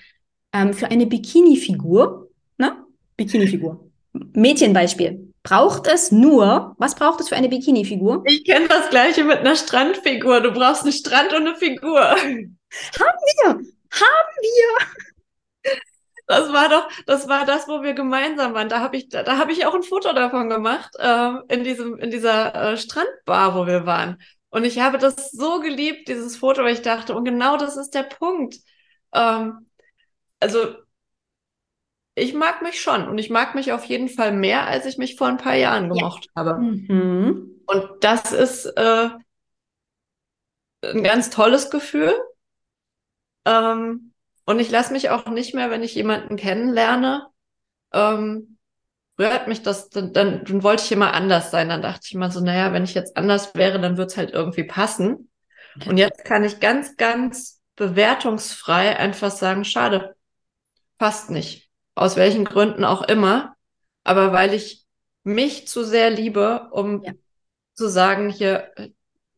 ähm, 0.53 0.73
für 0.75 0.91
eine 0.91 1.07
Bikini-Figur, 1.07 2.31
ne? 2.57 2.85
Bikini-Figur. 3.17 3.91
Mädchenbeispiel. 4.33 5.33
Braucht 5.43 5.87
es 5.87 6.11
nur, 6.11 6.75
was 6.79 6.95
braucht 6.95 7.21
es 7.21 7.29
für 7.29 7.37
eine 7.37 7.49
Bikini-Figur? 7.49 8.23
ich 8.27 8.45
kenne 8.45 8.67
das 8.69 8.91
gleiche 8.91 9.25
mit 9.25 9.39
einer 9.39 9.55
Strandfigur. 9.57 10.41
Du 10.41 10.51
brauchst 10.53 10.83
einen 10.83 10.93
Strand 10.93 11.33
und 11.33 11.47
eine 11.47 11.57
Figur. 11.57 12.01
Haben 12.01 12.43
wir! 14.43 14.87
Das 16.29 16.53
war 16.53 16.69
doch, 16.69 16.89
das 17.07 17.27
war 17.27 17.47
das, 17.47 17.69
wo 17.69 17.83
wir 17.83 17.95
gemeinsam 17.95 18.53
waren. 18.53 18.69
Da 18.69 18.81
habe 18.81 18.99
ich, 18.99 19.09
da, 19.09 19.23
da 19.23 19.39
habe 19.39 19.51
ich 19.51 19.65
auch 19.65 19.75
ein 19.75 19.83
Foto 19.83 20.13
davon 20.13 20.51
gemacht, 20.51 20.95
ähm, 21.01 21.43
in 21.49 21.65
diesem, 21.65 21.97
in 21.97 22.11
dieser 22.11 22.55
äh, 22.55 22.77
Strandbar, 22.77 23.55
wo 23.55 23.67
wir 23.67 23.87
waren. 23.87 24.21
Und 24.51 24.65
ich 24.65 24.79
habe 24.79 24.99
das 24.99 25.31
so 25.31 25.61
geliebt, 25.61 26.07
dieses 26.09 26.37
Foto, 26.37 26.63
weil 26.63 26.75
ich 26.75 26.83
dachte, 26.83 27.15
und 27.15 27.25
genau 27.25 27.57
das 27.57 27.79
ist 27.79 27.95
der 27.95 28.03
Punkt. 28.03 28.57
Ähm, 29.15 29.71
also, 30.39 30.75
ich 32.15 32.35
mag 32.35 32.61
mich 32.61 32.79
schon 32.79 33.09
und 33.09 33.17
ich 33.17 33.31
mag 33.31 33.55
mich 33.55 33.73
auf 33.73 33.85
jeden 33.85 34.11
Fall 34.11 34.33
mehr, 34.33 34.67
als 34.67 34.85
ich 34.85 34.99
mich 34.99 35.17
vor 35.17 35.29
ein 35.29 35.39
paar 35.39 35.55
Jahren 35.55 35.89
gemocht 35.89 36.29
habe. 36.37 36.59
Mhm. 36.59 37.63
Und 37.65 37.89
das 38.01 38.33
ist 38.33 38.67
äh, 38.67 39.09
ein 40.83 41.05
ganz 41.05 41.31
tolles 41.31 41.71
Gefühl. 41.71 42.15
Ähm, 43.47 44.08
und 44.49 44.61
ich 44.61 44.71
lasse 44.71 44.93
mich 44.95 45.11
auch 45.11 45.27
nicht 45.27 45.55
mehr, 45.55 45.71
wenn 45.71 45.83
ich 45.83 45.95
jemanden 45.95 46.37
kennenlerne, 46.37 47.27
ähm, 47.93 48.59
rührt 49.19 49.49
mich 49.49 49.63
das, 49.63 49.91
dann, 49.91 50.13
dann, 50.13 50.45
dann 50.45 50.63
wollte 50.63 50.85
ich 50.85 50.93
immer 50.93 51.15
anders 51.15 51.51
sein. 51.51 51.69
Dann 51.71 51.83
dachte 51.83 52.03
ich 52.05 52.15
immer 52.15 52.31
so, 52.31 52.41
naja, 52.41 52.73
wenn 52.73 52.85
ich 52.85 52.95
jetzt 52.95 53.17
anders 53.17 53.55
wäre, 53.55 53.81
dann 53.81 53.97
wird's 53.99 54.17
halt 54.17 54.33
irgendwie 54.33 54.65
passen. 54.65 55.31
Und 55.85 55.99
jetzt 55.99 56.25
kann 56.25 56.45
ich 56.45 56.61
ganz, 56.61 56.97
ganz 56.97 57.61
bewertungsfrei 57.77 58.97
einfach 58.99 59.31
sagen, 59.31 59.65
schade, 59.65 60.17
passt 60.99 61.31
nicht. 61.31 61.71
Aus 61.95 62.17
welchen 62.17 62.45
Gründen 62.45 62.85
auch 62.85 63.03
immer. 63.03 63.55
Aber 64.05 64.33
weil 64.33 64.55
ich 64.55 64.87
mich 65.25 65.69
zu 65.69 65.85
sehr 65.85 66.11
liebe, 66.11 66.69
um 66.73 67.05
Ja. 67.05 67.13
zu 67.75 67.89
sagen, 67.89 68.31
hier, 68.31 68.73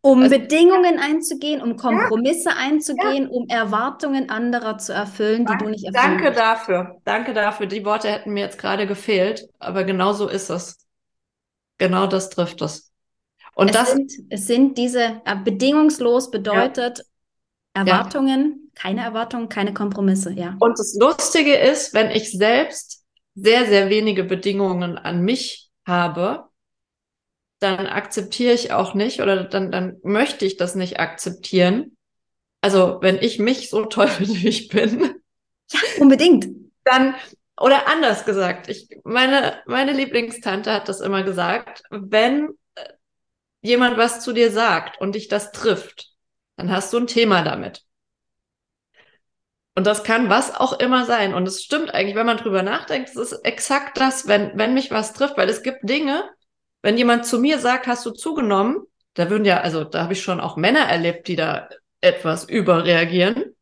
Um 0.02 0.22
Also- 0.22 0.38
Bedingungen 0.38 0.98
einzugehen, 0.98 1.60
um 1.60 1.76
Kompromisse 1.76 2.56
einzugehen, 2.56 3.28
um 3.28 3.48
Erwartungen 3.48 4.30
anderer 4.30 4.78
zu 4.78 4.92
erfüllen, 4.92 5.44
die 5.44 5.56
du 5.58 5.68
nicht 5.68 5.84
erfüllen 5.84 6.18
Danke 6.18 6.32
dafür. 6.32 6.96
Danke 7.04 7.34
dafür. 7.34 7.66
Die 7.66 7.84
Worte 7.84 8.10
hätten 8.10 8.32
mir 8.32 8.44
jetzt 8.44 8.58
gerade 8.58 8.86
gefehlt, 8.86 9.48
aber 9.58 9.84
genau 9.84 10.12
so 10.12 10.28
ist 10.28 10.48
es. 10.48 10.78
Genau 11.78 12.06
das 12.06 12.30
trifft 12.30 12.62
es. 12.62 12.92
Und 13.54 13.68
es, 13.68 13.76
das, 13.76 13.92
sind, 13.92 14.12
es 14.30 14.46
sind 14.46 14.78
diese, 14.78 15.20
äh, 15.24 15.36
bedingungslos 15.44 16.30
bedeutet 16.30 17.04
Erwartungen, 17.74 18.70
keine 18.74 19.02
Erwartungen, 19.02 19.48
keine 19.48 19.74
Kompromisse, 19.74 20.32
ja. 20.32 20.56
und 20.60 20.78
das 20.78 20.96
Lustige 20.98 21.54
ist, 21.56 21.94
wenn 21.94 22.10
ich 22.10 22.32
selbst 22.32 23.04
sehr, 23.34 23.66
sehr 23.66 23.90
wenige 23.90 24.24
Bedingungen 24.24 24.98
an 24.98 25.22
mich 25.22 25.70
habe, 25.86 26.49
dann 27.60 27.86
akzeptiere 27.86 28.52
ich 28.54 28.72
auch 28.72 28.94
nicht 28.94 29.20
oder 29.20 29.44
dann, 29.44 29.70
dann 29.70 29.98
möchte 30.02 30.44
ich 30.46 30.56
das 30.56 30.74
nicht 30.74 30.98
akzeptieren. 30.98 31.96
Also, 32.62 32.98
wenn 33.02 33.18
ich 33.18 33.38
mich 33.38 33.70
so 33.70 33.84
toll 33.86 34.08
finde, 34.08 34.34
wie 34.40 34.48
ich 34.48 34.68
bin, 34.68 35.14
Unbedingt. 35.98 36.46
dann, 36.84 37.14
oder 37.58 37.86
anders 37.86 38.24
gesagt, 38.24 38.68
ich, 38.68 38.88
meine, 39.04 39.60
meine 39.66 39.92
Lieblingstante 39.92 40.72
hat 40.72 40.88
das 40.88 41.00
immer 41.00 41.22
gesagt, 41.22 41.82
wenn 41.90 42.50
äh, 42.74 42.84
jemand 43.62 43.98
was 43.98 44.22
zu 44.22 44.32
dir 44.32 44.50
sagt 44.50 45.00
und 45.00 45.14
dich 45.14 45.28
das 45.28 45.52
trifft, 45.52 46.08
dann 46.56 46.70
hast 46.70 46.92
du 46.92 46.98
ein 46.98 47.06
Thema 47.06 47.42
damit. 47.42 47.84
Und 49.74 49.86
das 49.86 50.04
kann 50.04 50.28
was 50.28 50.54
auch 50.54 50.78
immer 50.78 51.04
sein. 51.06 51.32
Und 51.34 51.46
es 51.46 51.62
stimmt 51.62 51.94
eigentlich, 51.94 52.16
wenn 52.16 52.26
man 52.26 52.36
drüber 52.36 52.62
nachdenkt, 52.62 53.10
es 53.10 53.16
ist 53.16 53.32
exakt 53.44 53.98
das, 53.98 54.26
wenn, 54.26 54.52
wenn 54.58 54.74
mich 54.74 54.90
was 54.90 55.12
trifft, 55.12 55.36
weil 55.36 55.48
es 55.48 55.62
gibt 55.62 55.88
Dinge, 55.88 56.28
wenn 56.82 56.96
jemand 56.96 57.26
zu 57.26 57.38
mir 57.38 57.58
sagt, 57.58 57.86
hast 57.86 58.06
du 58.06 58.10
zugenommen, 58.10 58.86
da 59.14 59.28
würden 59.30 59.44
ja, 59.44 59.60
also 59.60 59.84
da 59.84 60.04
habe 60.04 60.12
ich 60.12 60.22
schon 60.22 60.40
auch 60.40 60.56
Männer 60.56 60.80
erlebt, 60.80 61.28
die 61.28 61.36
da 61.36 61.68
etwas 62.00 62.44
überreagieren. 62.48 63.56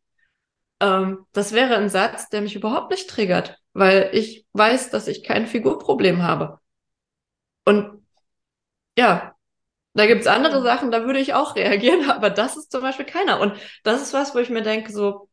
Ähm, 0.81 1.27
das 1.33 1.53
wäre 1.53 1.77
ein 1.77 1.89
Satz, 1.89 2.29
der 2.29 2.41
mich 2.41 2.55
überhaupt 2.55 2.91
nicht 2.91 3.09
triggert, 3.11 3.59
weil 3.73 4.11
ich 4.13 4.47
weiß, 4.53 4.91
dass 4.91 5.09
ich 5.09 5.25
kein 5.25 5.47
Figurproblem 5.47 6.23
habe. 6.23 6.61
Und 7.65 8.07
ja, 8.97 9.35
da 9.95 10.07
gibt's 10.07 10.27
andere 10.27 10.63
Sachen, 10.63 10.91
da 10.91 11.05
würde 11.05 11.19
ich 11.19 11.35
auch 11.35 11.57
reagieren, 11.57 12.11
aber 12.11 12.31
das 12.31 12.57
ist 12.57 12.71
zum 12.71 12.83
Beispiel 12.83 13.07
keiner. 13.07 13.41
Und 13.41 13.55
das 13.85 14.03
ist 14.03 14.13
was, 14.15 14.35
wo 14.35 14.39
ich 14.39 14.51
mir 14.51 14.63
denke, 14.63 14.93
so, 14.93 15.29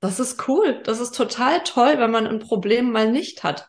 das 0.00 0.20
ist 0.20 0.48
cool, 0.48 0.82
das 0.84 1.00
ist 1.00 1.14
total 1.16 1.62
toll, 1.64 1.98
wenn 1.98 2.10
man 2.10 2.26
ein 2.26 2.40
Problem 2.40 2.90
mal 2.92 3.10
nicht 3.10 3.44
hat. 3.44 3.68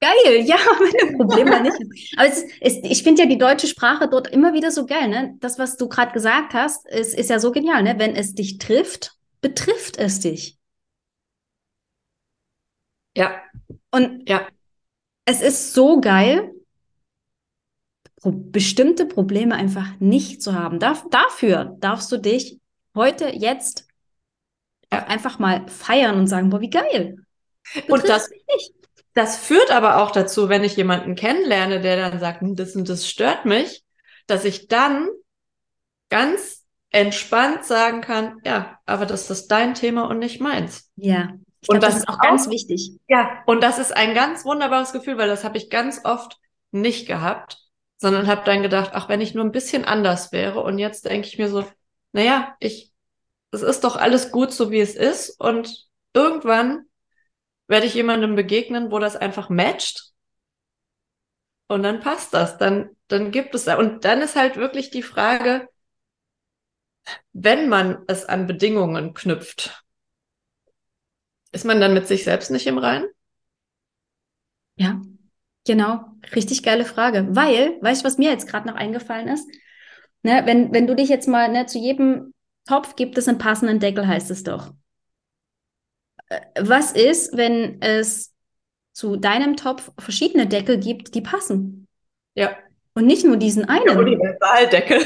Geil, 0.00 0.42
ja, 0.46 0.56
wenn 0.56 1.08
ein 1.08 1.16
Problem 1.16 1.48
mal 1.48 1.60
nicht 1.60 1.80
ist. 1.80 2.14
Aber 2.16 2.28
es 2.28 2.42
ist, 2.42 2.52
es, 2.60 2.74
ich 2.84 3.02
finde 3.02 3.22
ja 3.22 3.28
die 3.28 3.38
deutsche 3.38 3.66
Sprache 3.66 4.08
dort 4.08 4.28
immer 4.28 4.52
wieder 4.52 4.70
so 4.70 4.86
geil, 4.86 5.08
ne? 5.08 5.34
Das, 5.40 5.58
was 5.58 5.76
du 5.76 5.88
gerade 5.88 6.12
gesagt 6.12 6.54
hast, 6.54 6.86
ist, 6.88 7.14
ist 7.14 7.30
ja 7.30 7.40
so 7.40 7.50
genial, 7.50 7.82
ne? 7.82 7.96
Wenn 7.98 8.14
es 8.14 8.34
dich 8.34 8.58
trifft, 8.58 9.14
betrifft 9.40 9.96
es 9.98 10.20
dich. 10.20 10.56
Ja, 13.16 13.42
Und 13.90 14.28
ja, 14.28 14.46
es 15.26 15.42
ist 15.42 15.74
so 15.74 16.00
geil, 16.00 16.52
bestimmte 18.24 19.06
Probleme 19.06 19.54
einfach 19.54 19.98
nicht 20.00 20.42
zu 20.42 20.54
haben. 20.54 20.78
Darf, 20.78 21.06
dafür 21.10 21.76
darfst 21.80 22.10
du 22.12 22.16
dich 22.18 22.58
heute, 22.94 23.28
jetzt 23.28 23.86
Ja. 24.92 25.06
einfach 25.06 25.38
mal 25.38 25.66
feiern 25.68 26.16
und 26.16 26.26
sagen, 26.26 26.50
boah, 26.50 26.60
wie 26.60 26.70
geil. 26.70 27.16
Und 27.74 28.04
Betrifft 28.04 28.08
das, 28.08 28.30
mich 28.30 28.44
nicht. 28.54 28.74
Das 29.18 29.36
führt 29.36 29.70
aber 29.70 30.02
auch 30.02 30.10
dazu, 30.12 30.48
wenn 30.48 30.64
ich 30.64 30.76
jemanden 30.76 31.14
kennenlerne, 31.14 31.80
der 31.80 31.96
dann 32.10 32.20
sagt, 32.20 32.40
"Hm, 32.40 32.56
das 32.56 32.74
und 32.76 32.88
das 32.88 33.08
stört 33.08 33.44
mich, 33.44 33.84
dass 34.26 34.44
ich 34.44 34.68
dann 34.68 35.08
ganz 36.08 36.64
entspannt 36.90 37.64
sagen 37.64 38.00
kann, 38.00 38.40
ja, 38.44 38.78
aber 38.86 39.04
das 39.06 39.30
ist 39.30 39.48
dein 39.48 39.74
Thema 39.74 40.08
und 40.08 40.18
nicht 40.18 40.40
meins. 40.40 40.90
Ja, 40.96 41.34
ich 41.60 41.68
Und 41.68 41.82
das, 41.82 41.94
das 41.94 42.02
ist 42.02 42.08
auch 42.08 42.14
auch- 42.14 42.22
ganz 42.22 42.48
wichtig. 42.48 42.92
Ja, 43.08 43.42
und 43.46 43.62
das 43.62 43.78
ist 43.78 43.94
ein 43.94 44.14
ganz 44.14 44.44
wunderbares 44.44 44.92
Gefühl, 44.92 45.18
weil 45.18 45.28
das 45.28 45.44
habe 45.44 45.58
ich 45.58 45.68
ganz 45.70 46.00
oft 46.04 46.38
nicht 46.70 47.06
gehabt, 47.06 47.58
sondern 47.98 48.26
habe 48.26 48.42
dann 48.44 48.62
gedacht, 48.62 48.92
ach, 48.94 49.08
wenn 49.08 49.20
ich 49.20 49.34
nur 49.34 49.44
ein 49.44 49.52
bisschen 49.52 49.84
anders 49.84 50.32
wäre. 50.32 50.62
Und 50.62 50.78
jetzt 50.78 51.04
denke 51.04 51.26
ich 51.28 51.36
mir 51.36 51.48
so, 51.48 51.64
naja, 52.12 52.56
ich, 52.60 52.92
es 53.50 53.62
ist 53.62 53.84
doch 53.84 53.96
alles 53.96 54.30
gut, 54.32 54.52
so 54.52 54.70
wie 54.70 54.80
es 54.80 54.94
ist. 54.94 55.38
Und 55.40 55.86
irgendwann 56.14 56.84
werde 57.68 57.86
ich 57.86 57.94
jemandem 57.94 58.34
begegnen, 58.34 58.90
wo 58.90 58.98
das 58.98 59.16
einfach 59.16 59.48
matcht. 59.50 60.12
Und 61.68 61.82
dann 61.82 62.00
passt 62.00 62.34
das. 62.34 62.58
Dann, 62.58 62.90
dann 63.08 63.30
gibt 63.30 63.54
es, 63.54 63.66
und 63.68 64.04
dann 64.04 64.20
ist 64.22 64.36
halt 64.36 64.56
wirklich 64.56 64.90
die 64.90 65.02
Frage, 65.02 65.68
wenn 67.32 67.68
man 67.68 67.98
es 68.06 68.24
an 68.26 68.46
Bedingungen 68.46 69.14
knüpft, 69.14 69.84
ist 71.52 71.64
man 71.66 71.80
dann 71.80 71.92
mit 71.94 72.06
sich 72.08 72.24
selbst 72.24 72.50
nicht 72.50 72.66
im 72.66 72.78
Reinen? 72.78 73.08
Ja, 74.76 75.00
genau. 75.66 76.04
Richtig 76.34 76.62
geile 76.62 76.84
Frage. 76.84 77.28
Weil, 77.30 77.78
weißt 77.82 78.02
du, 78.02 78.06
was 78.06 78.18
mir 78.18 78.30
jetzt 78.30 78.48
gerade 78.48 78.68
noch 78.68 78.76
eingefallen 78.76 79.28
ist? 79.28 79.48
Ne, 80.22 80.42
wenn, 80.46 80.72
wenn 80.72 80.86
du 80.86 80.96
dich 80.96 81.08
jetzt 81.08 81.28
mal, 81.28 81.50
ne, 81.50 81.66
zu 81.66 81.78
jedem 81.78 82.34
Topf 82.66 82.96
gibt 82.96 83.18
es 83.18 83.28
einen 83.28 83.38
passenden 83.38 83.80
Deckel, 83.80 84.06
heißt 84.06 84.30
es 84.30 84.42
doch. 84.44 84.72
Äh, 86.28 86.40
Was 86.60 86.92
ist, 86.92 87.36
wenn 87.36 87.80
es 87.80 88.32
zu 88.92 89.16
deinem 89.16 89.56
Topf 89.56 89.90
verschiedene 89.98 90.46
Deckel 90.46 90.78
gibt, 90.78 91.14
die 91.14 91.20
passen? 91.20 91.86
Ja. 92.34 92.56
Und 92.94 93.06
nicht 93.06 93.24
nur 93.24 93.36
diesen 93.36 93.66
Der 93.66 93.76
einen. 93.76 93.96
Universaldeckel. 93.96 95.00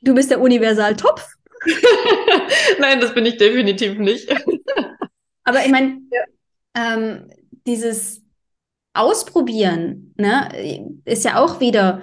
Du 0.00 0.14
bist 0.14 0.30
der 0.30 0.40
Universaltopf. 0.40 1.34
Nein, 2.78 3.00
das 3.00 3.14
bin 3.14 3.26
ich 3.26 3.36
definitiv 3.36 3.98
nicht. 3.98 4.28
Aber 5.44 5.64
ich 5.64 5.70
meine, 5.70 6.00
ähm, 6.74 7.30
dieses 7.66 8.22
Ausprobieren, 8.94 10.12
ne, 10.16 10.92
ist 11.04 11.24
ja 11.24 11.42
auch 11.42 11.60
wieder 11.60 12.02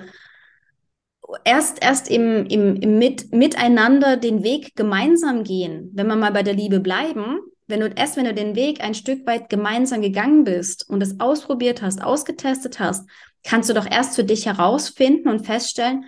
erst, 1.43 1.81
erst 1.81 2.09
im, 2.09 2.45
im, 2.45 2.75
im 2.75 2.97
Mit, 2.97 3.31
Miteinander 3.33 4.17
den 4.17 4.43
Weg 4.43 4.75
gemeinsam 4.75 5.43
gehen. 5.43 5.91
Wenn 5.93 6.07
wir 6.07 6.15
mal 6.15 6.31
bei 6.31 6.43
der 6.43 6.53
Liebe 6.53 6.79
bleiben, 6.79 7.39
wenn 7.67 7.81
du 7.81 7.87
erst, 7.87 8.17
wenn 8.17 8.25
du 8.25 8.33
den 8.33 8.55
Weg 8.55 8.83
ein 8.83 8.95
Stück 8.95 9.27
weit 9.27 9.49
gemeinsam 9.49 10.01
gegangen 10.01 10.43
bist 10.43 10.89
und 10.89 11.01
es 11.01 11.19
ausprobiert 11.19 11.81
hast, 11.81 12.01
ausgetestet 12.01 12.79
hast, 12.79 13.07
kannst 13.43 13.69
du 13.69 13.73
doch 13.73 13.89
erst 13.89 14.15
für 14.15 14.23
dich 14.23 14.45
herausfinden 14.47 15.29
und 15.29 15.45
feststellen, 15.45 16.05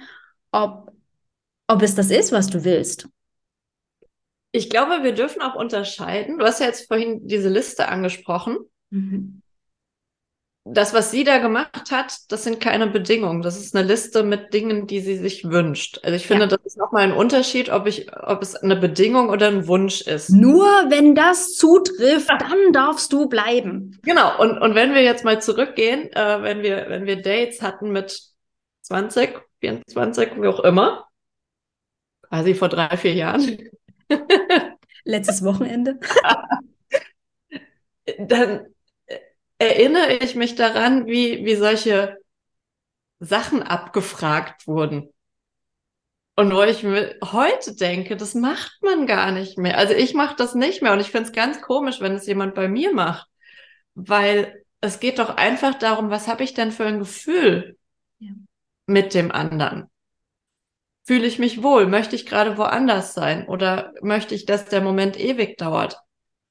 ob, 0.52 0.92
ob 1.68 1.82
es 1.82 1.96
das 1.96 2.10
ist, 2.10 2.32
was 2.32 2.48
du 2.48 2.64
willst. 2.64 3.08
Ich 4.52 4.70
glaube, 4.70 5.04
wir 5.04 5.14
dürfen 5.14 5.42
auch 5.42 5.56
unterscheiden. 5.56 6.40
Du 6.40 6.46
hast 6.46 6.60
ja 6.60 6.66
jetzt 6.66 6.88
vorhin 6.88 7.28
diese 7.28 7.48
Liste 7.48 7.88
angesprochen. 7.88 8.58
Mhm 8.90 9.42
das, 10.64 10.94
was 10.94 11.10
sie 11.10 11.24
da 11.24 11.40
gemacht 11.40 11.92
hat, 11.92 12.14
das 12.30 12.44
sind 12.44 12.60
keine 12.60 12.86
Bedingungen. 12.86 13.42
Das 13.42 13.58
ist 13.58 13.76
eine 13.76 13.88
Liste 13.88 14.24
mit 14.24 14.54
Dingen, 14.54 14.86
die 14.86 15.00
sie 15.00 15.18
sich 15.18 15.50
wünscht. 15.50 16.00
Also 16.04 16.16
ich 16.16 16.28
finde, 16.28 16.44
ja. 16.44 16.48
das 16.50 16.60
ist 16.64 16.78
nochmal 16.78 17.04
ein 17.04 17.14
Unterschied, 17.14 17.72
ob 17.72 17.88
ich, 17.88 18.16
ob 18.16 18.44
es 18.44 18.56
eine 18.56 18.76
Bedingung 18.76 19.30
oder 19.30 19.48
ein 19.48 19.68
Wunsch 19.68 20.02
ist. 20.02 20.30
Nur 20.30 20.68
wenn 20.90 21.16
das 21.16 21.56
zutrifft, 21.56 22.30
ja. 22.30 22.38
dann 22.38 22.74
darfst 22.74 23.12
du 23.12 23.28
bleiben. 23.28 24.00
Genau. 24.04 24.40
Und, 24.40 24.60
und 24.60 24.76
wenn 24.76 24.94
wir 24.94 25.02
jetzt 25.02 25.26
mal 25.26 25.42
zurückgehen, 25.42 26.12
äh, 26.14 26.44
wenn 26.44 26.62
wir, 26.62 26.86
wenn 26.90 27.06
wir 27.06 27.22
Dates 27.22 27.64
hatten 27.64 27.92
mit 27.92 28.22
20, 28.84 29.42
24, 29.62 30.42
wie 30.42 30.48
auch 30.48 30.60
immer, 30.60 31.08
quasi 32.22 32.54
vor 32.54 32.70
drei, 32.70 32.96
vier 32.98 33.14
Jahren. 33.14 33.58
Letztes 35.06 35.44
Wochenende. 35.44 36.00
dann 38.20 38.68
erinnere 39.62 40.14
ich 40.14 40.34
mich 40.36 40.56
daran, 40.56 41.06
wie, 41.06 41.46
wie 41.46 41.56
solche 41.56 42.18
Sachen 43.20 43.62
abgefragt 43.62 44.66
wurden. 44.66 45.14
Und 46.36 46.56
wo 46.56 46.64
ich 46.64 46.82
mir 46.82 47.16
heute 47.24 47.76
denke, 47.76 48.18
das 48.18 48.34
macht 48.34 48.80
man 48.82 49.06
gar 49.06 49.32
nicht 49.32 49.60
mehr. 49.60 49.78
Also 49.78 49.94
ich 49.94 50.16
mache 50.16 50.36
das 50.36 50.56
nicht 50.56 50.82
mehr 50.82 50.94
und 50.94 51.00
ich 51.00 51.12
finde 51.12 51.30
es 51.30 51.36
ganz 51.36 51.62
komisch, 51.62 52.02
wenn 52.02 52.14
es 52.16 52.26
jemand 52.26 52.56
bei 52.56 52.68
mir 52.68 52.92
macht. 52.94 53.28
Weil 53.94 54.64
es 54.80 55.00
geht 55.00 55.20
doch 55.20 55.38
einfach 55.38 55.76
darum, 55.76 56.10
was 56.10 56.28
habe 56.28 56.44
ich 56.44 56.56
denn 56.56 56.72
für 56.72 56.86
ein 56.86 56.98
Gefühl 56.98 57.78
ja. 58.18 58.32
mit 58.88 59.14
dem 59.14 59.32
anderen? 59.32 59.92
Fühle 61.04 61.28
ich 61.28 61.38
mich 61.38 61.62
wohl? 61.62 61.86
Möchte 61.86 62.16
ich 62.16 62.26
gerade 62.26 62.58
woanders 62.58 63.14
sein? 63.14 63.48
Oder 63.48 63.94
möchte 64.02 64.34
ich, 64.34 64.48
dass 64.48 64.66
der 64.66 64.82
Moment 64.82 65.20
ewig 65.20 65.58
dauert? 65.58 66.00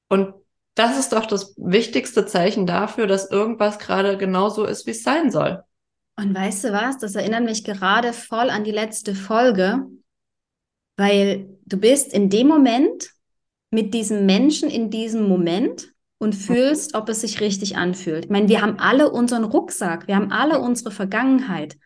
Und 0.07 0.33
das 0.75 0.97
ist 0.97 1.11
doch 1.13 1.25
das 1.25 1.53
wichtigste 1.57 2.25
Zeichen 2.25 2.65
dafür, 2.65 3.07
dass 3.07 3.29
irgendwas 3.29 3.79
gerade 3.79 4.17
genauso 4.17 4.65
ist, 4.65 4.85
wie 4.85 4.91
es 4.91 5.03
sein 5.03 5.31
soll. 5.31 5.63
Und 6.17 6.33
weißt 6.33 6.65
du 6.65 6.71
was? 6.71 6.97
Das 6.97 7.15
erinnert 7.15 7.43
mich 7.43 7.63
gerade 7.63 8.13
voll 8.13 8.49
an 8.49 8.63
die 8.63 8.71
letzte 8.71 9.15
Folge, 9.15 9.87
weil 10.97 11.49
du 11.65 11.77
bist 11.77 12.13
in 12.13 12.29
dem 12.29 12.47
Moment 12.47 13.11
mit 13.71 13.93
diesem 13.93 14.25
Menschen 14.25 14.69
in 14.69 14.89
diesem 14.89 15.27
Moment 15.27 15.93
und 16.19 16.35
fühlst, 16.35 16.93
ob 16.93 17.09
es 17.09 17.21
sich 17.21 17.41
richtig 17.41 17.77
anfühlt. 17.77 18.25
Ich 18.25 18.31
meine, 18.31 18.49
wir 18.49 18.61
haben 18.61 18.77
alle 18.77 19.09
unseren 19.09 19.43
Rucksack, 19.43 20.07
wir 20.07 20.15
haben 20.15 20.31
alle 20.31 20.59
unsere 20.59 20.91
Vergangenheit. 20.91 21.77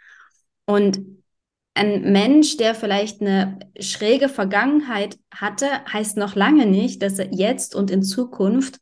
Und 0.65 0.99
ein 1.75 2.11
Mensch, 2.13 2.57
der 2.57 2.73
vielleicht 2.73 3.21
eine 3.21 3.59
schräge 3.79 4.29
Vergangenheit 4.29 5.19
hatte, 5.29 5.67
heißt 5.91 6.17
noch 6.17 6.35
lange 6.35 6.65
nicht, 6.65 7.01
dass 7.01 7.19
er 7.19 7.33
jetzt 7.33 7.75
und 7.75 7.91
in 7.91 8.01
Zukunft 8.01 8.79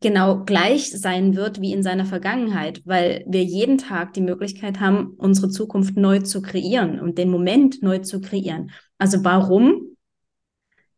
genau 0.00 0.44
gleich 0.44 0.90
sein 0.90 1.36
wird 1.36 1.60
wie 1.60 1.72
in 1.72 1.82
seiner 1.82 2.04
Vergangenheit, 2.04 2.82
weil 2.84 3.24
wir 3.26 3.42
jeden 3.42 3.78
Tag 3.78 4.12
die 4.12 4.20
Möglichkeit 4.20 4.78
haben, 4.78 5.14
unsere 5.16 5.48
Zukunft 5.48 5.96
neu 5.96 6.18
zu 6.18 6.42
kreieren 6.42 7.00
und 7.00 7.16
den 7.16 7.30
Moment 7.30 7.82
neu 7.82 7.98
zu 7.98 8.20
kreieren. 8.20 8.72
Also 8.98 9.24
warum 9.24 9.96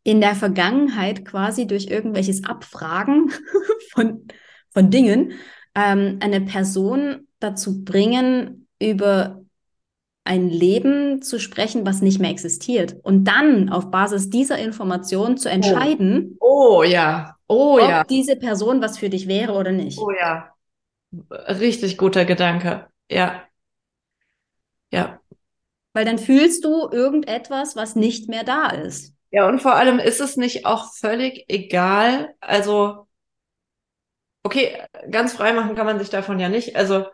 in 0.03 0.19
der 0.19 0.35
Vergangenheit 0.35 1.23
quasi 1.23 1.65
durch 1.65 1.87
irgendwelches 1.87 2.43
Abfragen 2.43 3.31
von, 3.93 4.27
von 4.71 4.89
Dingen 4.89 5.31
ähm, 5.75 6.17
eine 6.19 6.41
Person 6.41 7.27
dazu 7.39 7.83
bringen, 7.85 8.67
über 8.79 9.44
ein 10.25 10.49
Leben 10.49 11.21
zu 11.21 11.39
sprechen, 11.39 11.85
was 11.85 12.01
nicht 12.01 12.19
mehr 12.19 12.31
existiert. 12.31 12.95
Und 13.03 13.25
dann 13.25 13.69
auf 13.69 13.91
Basis 13.91 14.29
dieser 14.29 14.57
Information 14.57 15.37
zu 15.37 15.47
oh. 15.47 15.51
entscheiden, 15.51 16.37
oh, 16.39 16.79
oh 16.79 16.83
ja, 16.83 17.35
oh 17.47 17.79
ob 17.79 17.89
ja, 17.89 18.03
diese 18.03 18.35
Person 18.35 18.81
was 18.81 18.97
für 18.97 19.09
dich 19.09 19.27
wäre 19.27 19.53
oder 19.53 19.71
nicht. 19.71 19.99
Oh 19.99 20.11
ja, 20.11 20.53
richtig 21.31 21.97
guter 21.97 22.25
Gedanke. 22.25 22.87
Ja, 23.09 23.43
ja. 24.91 25.19
Weil 25.93 26.05
dann 26.05 26.17
fühlst 26.17 26.65
du 26.65 26.89
irgendetwas, 26.89 27.75
was 27.75 27.95
nicht 27.95 28.27
mehr 28.27 28.43
da 28.43 28.67
ist. 28.69 29.13
Ja, 29.31 29.47
und 29.47 29.61
vor 29.61 29.75
allem 29.75 29.99
ist 29.99 30.21
es 30.21 30.37
nicht 30.37 30.65
auch 30.65 30.93
völlig 30.93 31.45
egal. 31.47 32.33
Also, 32.39 33.07
okay, 34.43 34.81
ganz 35.09 35.33
frei 35.33 35.53
machen 35.53 35.75
kann 35.75 35.85
man 35.85 35.99
sich 35.99 36.09
davon 36.09 36.39
ja 36.39 36.49
nicht. 36.49 36.75
Also, 36.75 37.05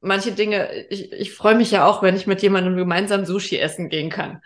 manche 0.00 0.32
Dinge, 0.32 0.72
ich, 0.90 1.12
ich 1.12 1.32
freue 1.34 1.54
mich 1.56 1.70
ja 1.70 1.86
auch, 1.86 2.02
wenn 2.02 2.16
ich 2.16 2.26
mit 2.26 2.42
jemandem 2.42 2.76
gemeinsam 2.76 3.24
Sushi 3.24 3.58
essen 3.58 3.88
gehen 3.88 4.10
kann. 4.10 4.40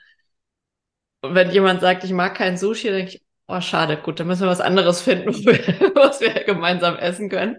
Und 1.21 1.35
wenn 1.35 1.51
jemand 1.51 1.81
sagt, 1.81 2.05
ich 2.05 2.13
mag 2.13 2.35
kein 2.35 2.57
Sushi, 2.57 2.89
denke 2.91 3.13
ich, 3.13 3.23
oh, 3.47 3.61
schade, 3.61 3.97
gut, 3.99 4.19
dann 4.21 4.27
müssen 4.27 4.43
wir 4.43 4.49
was 4.51 4.61
anderes 4.61 5.01
finden, 5.03 5.29
was 5.95 6.21
wir 6.21 6.33
gemeinsam 6.45 6.97
essen 6.97 7.29
können. 7.29 7.57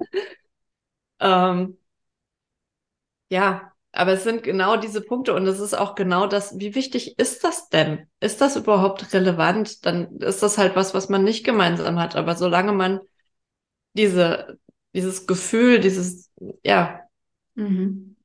Ähm, 1.20 1.78
ja, 3.30 3.72
aber 3.92 4.14
es 4.14 4.24
sind 4.24 4.44
genau 4.44 4.78
diese 4.78 5.02
Punkte 5.02 5.34
und 5.34 5.46
es 5.48 5.60
ist 5.60 5.74
auch 5.78 5.96
genau 5.96 6.28
das, 6.28 6.58
wie 6.60 6.76
wichtig 6.76 7.18
ist 7.20 7.44
das 7.44 7.70
denn? 7.70 8.08
Ist 8.20 8.42
das 8.42 8.56
überhaupt 8.56 9.14
relevant? 9.14 9.86
Dann 9.86 10.18
ist 10.18 10.42
das 10.44 10.58
halt 10.58 10.76
was, 10.76 10.94
was 10.94 11.10
man 11.10 11.24
nicht 11.24 11.44
gemeinsam 11.46 12.00
hat. 12.00 12.16
Aber 12.16 12.36
solange 12.36 12.72
man 12.74 13.00
diese, 13.94 14.60
dieses 14.96 15.28
Gefühl, 15.28 15.80
dieses, 15.80 16.32
ja, 16.64 17.02
Mhm. 17.56 18.16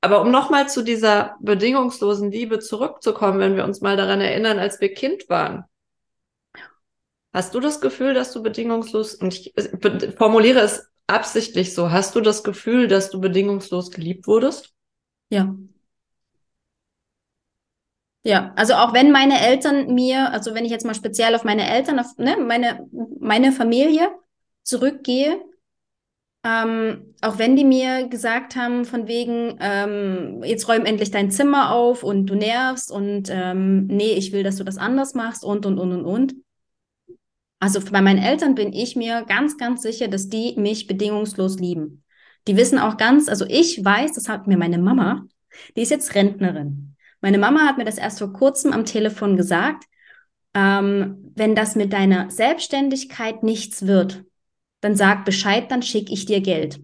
Aber 0.00 0.20
um 0.22 0.30
nochmal 0.30 0.68
zu 0.68 0.82
dieser 0.82 1.36
bedingungslosen 1.40 2.30
Liebe 2.30 2.60
zurückzukommen, 2.60 3.40
wenn 3.40 3.56
wir 3.56 3.64
uns 3.64 3.80
mal 3.80 3.96
daran 3.96 4.20
erinnern, 4.20 4.58
als 4.58 4.80
wir 4.80 4.94
Kind 4.94 5.28
waren. 5.28 5.64
Hast 7.32 7.54
du 7.54 7.60
das 7.60 7.80
Gefühl, 7.80 8.14
dass 8.14 8.32
du 8.32 8.42
bedingungslos, 8.42 9.14
und 9.16 9.34
ich 9.34 9.52
formuliere 10.16 10.60
es 10.60 10.88
absichtlich 11.06 11.74
so, 11.74 11.90
hast 11.90 12.14
du 12.14 12.20
das 12.20 12.44
Gefühl, 12.44 12.88
dass 12.88 13.10
du 13.10 13.20
bedingungslos 13.20 13.90
geliebt 13.90 14.26
wurdest? 14.26 14.72
Ja. 15.30 15.54
Ja, 18.24 18.52
also 18.56 18.74
auch 18.74 18.92
wenn 18.92 19.10
meine 19.10 19.40
Eltern 19.40 19.94
mir, 19.94 20.32
also 20.32 20.54
wenn 20.54 20.64
ich 20.64 20.70
jetzt 20.70 20.84
mal 20.84 20.94
speziell 20.94 21.34
auf 21.34 21.44
meine 21.44 21.68
Eltern, 21.68 21.98
auf 21.98 22.16
ne, 22.18 22.36
meine, 22.36 22.86
meine 23.20 23.52
Familie 23.52 24.10
zurückgehe, 24.62 25.40
ähm, 26.44 27.14
auch 27.20 27.38
wenn 27.38 27.56
die 27.56 27.64
mir 27.64 28.08
gesagt 28.08 28.56
haben, 28.56 28.84
von 28.84 29.08
wegen, 29.08 29.56
ähm, 29.60 30.42
jetzt 30.44 30.68
räum 30.68 30.84
endlich 30.84 31.10
dein 31.10 31.30
Zimmer 31.30 31.72
auf 31.72 32.02
und 32.02 32.26
du 32.26 32.34
nervst 32.34 32.90
und 32.90 33.28
ähm, 33.30 33.86
nee, 33.86 34.12
ich 34.12 34.32
will, 34.32 34.42
dass 34.42 34.56
du 34.56 34.64
das 34.64 34.78
anders 34.78 35.14
machst 35.14 35.44
und 35.44 35.66
und 35.66 35.78
und 35.78 35.92
und 35.92 36.04
und. 36.04 36.34
Also 37.60 37.80
bei 37.90 38.00
meinen 38.00 38.22
Eltern 38.22 38.54
bin 38.54 38.72
ich 38.72 38.94
mir 38.94 39.24
ganz, 39.26 39.58
ganz 39.58 39.82
sicher, 39.82 40.06
dass 40.06 40.28
die 40.28 40.54
mich 40.56 40.86
bedingungslos 40.86 41.58
lieben. 41.58 42.04
Die 42.46 42.56
wissen 42.56 42.78
auch 42.78 42.96
ganz, 42.96 43.28
also 43.28 43.44
ich 43.48 43.84
weiß, 43.84 44.12
das 44.12 44.28
hat 44.28 44.46
mir 44.46 44.56
meine 44.56 44.78
Mama, 44.78 45.26
die 45.76 45.82
ist 45.82 45.90
jetzt 45.90 46.14
Rentnerin. 46.14 46.94
Meine 47.20 47.38
Mama 47.38 47.62
hat 47.62 47.78
mir 47.78 47.84
das 47.84 47.98
erst 47.98 48.20
vor 48.20 48.32
kurzem 48.32 48.72
am 48.72 48.84
Telefon 48.84 49.36
gesagt, 49.36 49.84
ähm, 50.54 51.32
wenn 51.34 51.56
das 51.56 51.74
mit 51.74 51.92
deiner 51.92 52.30
Selbstständigkeit 52.30 53.42
nichts 53.42 53.86
wird, 53.86 54.24
dann 54.80 54.96
sag 54.96 55.24
Bescheid, 55.24 55.70
dann 55.70 55.82
schicke 55.82 56.12
ich 56.12 56.26
dir 56.26 56.40
Geld. 56.40 56.80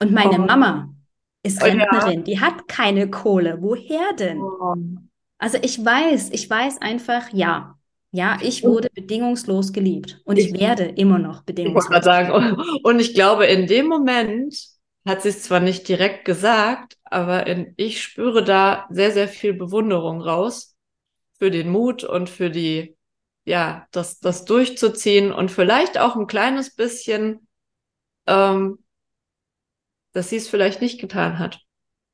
Und 0.00 0.12
meine 0.12 0.40
oh. 0.40 0.46
Mama 0.46 0.94
ist 1.42 1.62
Rentnerin, 1.62 2.18
ja. 2.18 2.24
die 2.24 2.40
hat 2.40 2.68
keine 2.68 3.10
Kohle. 3.10 3.58
Woher 3.60 4.12
denn? 4.18 4.40
Oh. 4.40 4.74
Also 5.38 5.58
ich 5.62 5.82
weiß, 5.82 6.30
ich 6.32 6.48
weiß 6.48 6.80
einfach, 6.82 7.32
ja. 7.32 7.76
Ja, 8.12 8.38
ich 8.42 8.64
wurde 8.64 8.88
bedingungslos 8.92 9.72
geliebt 9.72 10.20
und 10.24 10.36
ich, 10.36 10.52
ich, 10.52 10.60
werde 10.60 10.84
immer 10.84 11.20
noch 11.20 11.42
bedingungslos. 11.42 11.98
Ich 11.98 12.04
sagen, 12.04 12.56
und 12.82 12.98
ich 12.98 13.14
glaube, 13.14 13.46
in 13.46 13.68
dem 13.68 13.86
Moment 13.86 14.56
hat 15.06 15.22
sie 15.22 15.28
es 15.28 15.44
zwar 15.44 15.60
nicht 15.60 15.86
direkt 15.86 16.24
gesagt, 16.24 16.96
aber 17.04 17.46
in, 17.46 17.72
ich 17.76 18.02
spüre 18.02 18.42
da 18.42 18.86
sehr, 18.90 19.12
sehr 19.12 19.28
viel 19.28 19.54
Bewunderung 19.54 20.20
raus 20.20 20.74
für 21.38 21.52
den 21.52 21.70
Mut 21.70 22.02
und 22.02 22.28
für 22.28 22.50
die 22.50 22.96
ja, 23.44 23.86
das, 23.92 24.20
das 24.20 24.44
durchzuziehen 24.44 25.32
und 25.32 25.50
vielleicht 25.50 25.98
auch 25.98 26.16
ein 26.16 26.26
kleines 26.26 26.74
bisschen, 26.74 27.46
ähm, 28.26 28.78
dass 30.12 30.30
sie 30.30 30.36
es 30.36 30.48
vielleicht 30.48 30.80
nicht 30.80 31.00
getan 31.00 31.38
hat. 31.38 31.60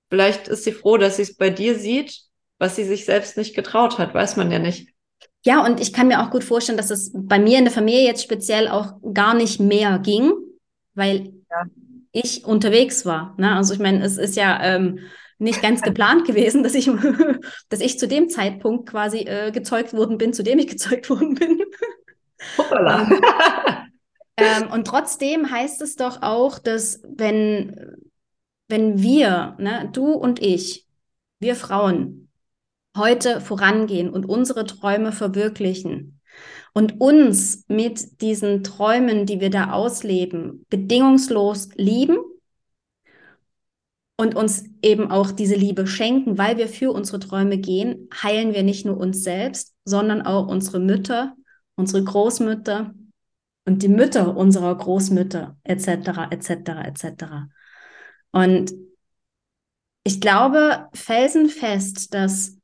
Vielleicht 0.09 0.49
ist 0.49 0.65
sie 0.65 0.73
froh, 0.73 0.97
dass 0.97 1.17
sie 1.17 1.23
es 1.23 1.37
bei 1.37 1.51
dir 1.51 1.79
sieht, 1.79 2.21
was 2.59 2.77
sie 2.77 2.85
sich 2.85 3.05
selbst 3.05 3.37
nicht 3.37 3.55
getraut 3.55 3.99
hat, 3.99 4.15
weiß 4.15 4.37
man 4.37 4.51
ja 4.51 4.59
nicht. 4.59 4.89
Ja, 5.45 5.65
und 5.65 5.81
ich 5.81 5.93
kann 5.93 6.09
mir 6.09 6.23
auch 6.23 6.31
gut 6.31 6.45
vorstellen, 6.45 6.79
dass 6.79 6.91
es 6.91 7.13
bei 7.15 7.39
mir 7.39 7.59
in 7.59 7.65
der 7.65 7.73
Familie 7.73 8.05
jetzt 8.05 8.23
speziell 8.23 8.69
auch 8.69 8.95
gar 9.15 9.35
nicht 9.35 9.61
mehr 9.61 9.99
ging, 9.99 10.33
weil 10.95 11.33
ja. 11.51 11.65
ich 12.13 12.45
unterwegs 12.45 13.05
war. 13.07 13.35
Ne? 13.39 13.55
Also 13.55 13.75
ich 13.75 13.81
meine, 13.81 14.05
es 14.05 14.17
ist 14.17 14.37
ja 14.37 14.61
ähm, 14.63 15.01
nicht 15.39 15.63
ganz 15.63 15.83
geplant 15.83 16.27
gewesen, 16.27 16.63
dass 16.63 16.75
ich, 16.75 16.91
dass 17.69 17.81
ich 17.81 17.99
zu 17.99 18.09
dem 18.09 18.29
Zeitpunkt 18.29 18.89
quasi 18.89 19.19
äh, 19.21 19.51
gezeugt 19.53 19.93
worden 19.93 20.19
bin, 20.19 20.33
zu 20.33 20.43
dem 20.43 20.59
ich 20.59 20.67
gezeugt 20.67 21.11
worden 21.11 21.35
bin. 21.35 21.63
Hoppala. 22.59 23.09
ähm, 24.37 24.71
und 24.73 24.87
trotzdem 24.87 25.51
heißt 25.51 25.83
es 25.83 25.97
doch 25.97 26.23
auch, 26.23 26.59
dass 26.59 27.03
wenn 27.05 27.97
wenn 28.69 29.03
wir, 29.03 29.57
ne, 29.59 29.89
du 29.93 30.13
und 30.13 30.41
ich, 30.43 30.87
wir 31.39 31.55
Frauen, 31.55 32.29
heute 32.97 33.41
vorangehen 33.41 34.11
und 34.11 34.27
unsere 34.27 34.65
Träume 34.65 35.13
verwirklichen 35.13 36.21
und 36.73 37.01
uns 37.01 37.65
mit 37.69 38.23
diesen 38.23 38.65
Träumen, 38.65 39.27
die 39.27 39.41
wir 39.41 39.51
da 39.51 39.71
ausleben, 39.71 40.65
bedingungslos 40.71 41.69
lieben 41.75 42.17
und 44.17 44.35
uns 44.35 44.65
eben 44.83 45.11
auch 45.11 45.31
diese 45.31 45.55
Liebe 45.57 45.87
schenken, 45.87 46.39
weil 46.39 46.57
wir 46.57 46.69
für 46.69 46.91
unsere 46.93 47.21
Träume 47.21 47.59
gehen, 47.59 48.09
heilen 48.23 48.55
wir 48.55 48.63
nicht 48.63 48.87
nur 48.87 48.97
uns 48.97 49.23
selbst, 49.23 49.75
sondern 49.85 50.23
auch 50.23 50.49
unsere 50.49 50.81
Mütter, 50.81 51.37
unsere 51.77 52.03
Großmütter 52.03 52.95
und 53.67 53.83
die 53.83 53.89
Mütter 53.89 54.37
unserer 54.37 54.75
Großmütter 54.75 55.59
etc. 55.65 56.31
etc. 56.31 56.51
etc. 56.85 57.25
Und 58.33 58.73
ich 60.05 60.21
glaube 60.21 60.89
felsenfest, 60.95 62.15
dass 62.15 62.57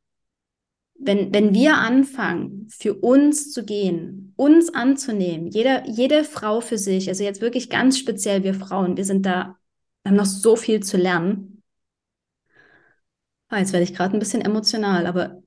wenn, 0.94 1.34
wenn 1.34 1.52
wir 1.52 1.74
anfangen, 1.74 2.68
für 2.70 2.94
uns 2.94 3.50
zu 3.50 3.64
gehen, 3.64 4.32
uns 4.36 4.72
anzunehmen, 4.72 5.48
jede, 5.48 5.82
jede 5.86 6.22
Frau 6.22 6.60
für 6.60 6.78
sich, 6.78 7.08
also 7.08 7.24
jetzt 7.24 7.40
wirklich 7.40 7.68
ganz 7.68 7.98
speziell 7.98 8.44
wir 8.44 8.54
Frauen, 8.54 8.96
wir 8.96 9.04
sind 9.04 9.26
da 9.26 9.56
wir 10.02 10.10
haben 10.10 10.16
noch 10.16 10.26
so 10.26 10.56
viel 10.56 10.80
zu 10.80 10.96
lernen. 10.96 11.62
Ah, 13.48 13.58
jetzt 13.58 13.72
werde 13.72 13.84
ich 13.84 13.94
gerade 13.94 14.16
ein 14.16 14.18
bisschen 14.18 14.40
emotional, 14.40 15.06
aber 15.06 15.42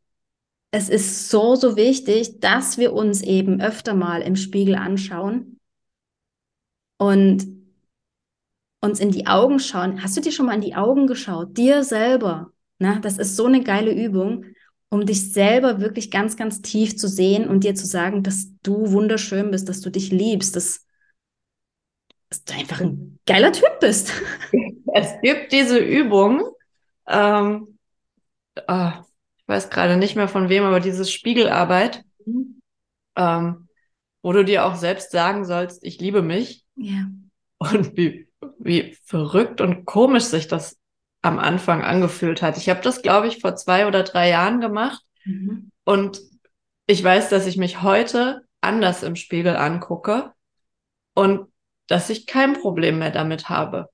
es 0.72 0.90
ist 0.90 1.30
so, 1.30 1.56
so 1.56 1.76
wichtig, 1.76 2.40
dass 2.40 2.78
wir 2.78 2.94
uns 2.94 3.22
eben 3.22 3.62
öfter 3.62 3.94
mal 3.94 4.22
im 4.22 4.36
Spiegel 4.36 4.76
anschauen 4.76 5.60
und 6.98 7.48
uns 8.82 9.00
in 9.00 9.12
die 9.12 9.28
Augen 9.28 9.60
schauen. 9.60 10.04
Hast 10.04 10.16
du 10.16 10.22
dir 10.22 10.32
schon 10.32 10.46
mal 10.46 10.56
in 10.56 10.62
die 10.62 10.76
Augen 10.76 11.08
geschaut? 11.08 11.58
Dir 11.58 11.84
selber. 11.84 12.52
Na, 12.78 13.00
das 13.00 13.18
ist 13.18 13.36
so 13.36 13.46
eine 13.46 13.64
geile 13.64 13.94
Übung, 13.94 14.46
um 14.90 15.06
dich 15.06 15.32
selber 15.32 15.80
wirklich 15.80 16.12
ganz, 16.12 16.38
ganz 16.38 16.62
tief 16.62 16.98
zu 16.98 17.08
sehen 17.08 17.48
und 17.48 17.64
dir 17.64 17.74
zu 17.74 17.88
sagen, 17.88 18.22
dass 18.22 18.50
du 18.64 18.92
wunderschön 18.92 19.52
bist, 19.52 19.70
dass 19.70 19.82
du 19.82 19.90
dich 19.90 20.12
liebst, 20.12 20.56
dass 20.56 20.85
dass 22.36 22.44
du 22.44 22.54
einfach 22.54 22.82
ein 22.82 23.20
geiler 23.26 23.52
Typ 23.52 23.80
bist. 23.80 24.12
Es 24.98 25.20
gibt 25.22 25.52
diese 25.52 25.78
Übung, 25.78 26.42
ähm, 27.06 27.78
oh, 28.66 28.92
ich 29.36 29.48
weiß 29.48 29.70
gerade 29.70 29.98
nicht 29.98 30.16
mehr 30.16 30.30
von 30.30 30.48
wem, 30.48 30.64
aber 30.64 30.80
diese 30.80 31.04
Spiegelarbeit, 31.04 32.06
mhm. 32.26 32.62
ähm, 33.18 33.68
wo 34.22 34.32
du 34.32 34.46
dir 34.46 34.66
auch 34.66 34.76
selbst 34.76 35.12
sagen 35.12 35.44
sollst, 35.44 35.84
ich 35.84 36.00
liebe 36.00 36.22
mich. 36.22 36.64
Ja. 36.76 37.08
Und 37.58 37.98
wie, 37.98 38.30
wie 38.58 38.98
verrückt 39.04 39.60
und 39.60 39.84
komisch 39.84 40.24
sich 40.24 40.48
das 40.48 40.78
am 41.22 41.40
Anfang 41.40 41.84
angefühlt 41.84 42.42
hat. 42.42 42.56
Ich 42.56 42.70
habe 42.70 42.80
das, 42.80 43.02
glaube 43.02 43.28
ich, 43.28 43.42
vor 43.42 43.58
zwei 43.58 43.88
oder 43.88 44.04
drei 44.04 44.30
Jahren 44.30 44.62
gemacht. 44.62 45.04
Mhm. 45.26 45.72
Und 45.84 46.22
ich 46.88 47.04
weiß, 47.04 47.28
dass 47.28 47.48
ich 47.48 47.58
mich 47.58 47.82
heute 47.82 48.44
anders 48.62 49.04
im 49.04 49.18
Spiegel 49.18 49.58
angucke. 49.58 50.32
Und 51.14 51.50
dass 51.88 52.10
ich 52.10 52.28
kein 52.28 52.54
Problem 52.54 53.00
mehr 53.00 53.12
damit 53.12 53.50
habe. 53.50 53.90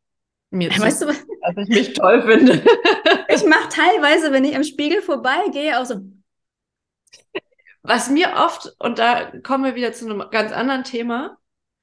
Mir 0.49 0.69
weißt 0.69 0.99
zu, 0.99 1.05
du, 1.05 1.11
was? 1.11 1.25
dass 1.55 1.69
ich 1.69 1.75
mich 1.75 1.93
toll 1.93 2.21
finde. 2.23 2.53
ich 3.29 3.45
mache 3.45 3.69
teilweise, 3.69 4.31
wenn 4.31 4.43
ich 4.45 4.55
am 4.55 4.63
Spiegel 4.63 5.01
vorbeigehe, 5.01 5.79
auch 5.79 5.85
so. 5.85 6.01
Was 7.83 8.09
mir 8.09 8.33
oft, 8.35 8.73
und 8.79 8.99
da 8.99 9.31
kommen 9.41 9.63
wir 9.63 9.75
wieder 9.75 9.91
zu 9.91 10.05
einem 10.05 10.23
ganz 10.29 10.51
anderen 10.51 10.83
Thema, 10.83 11.37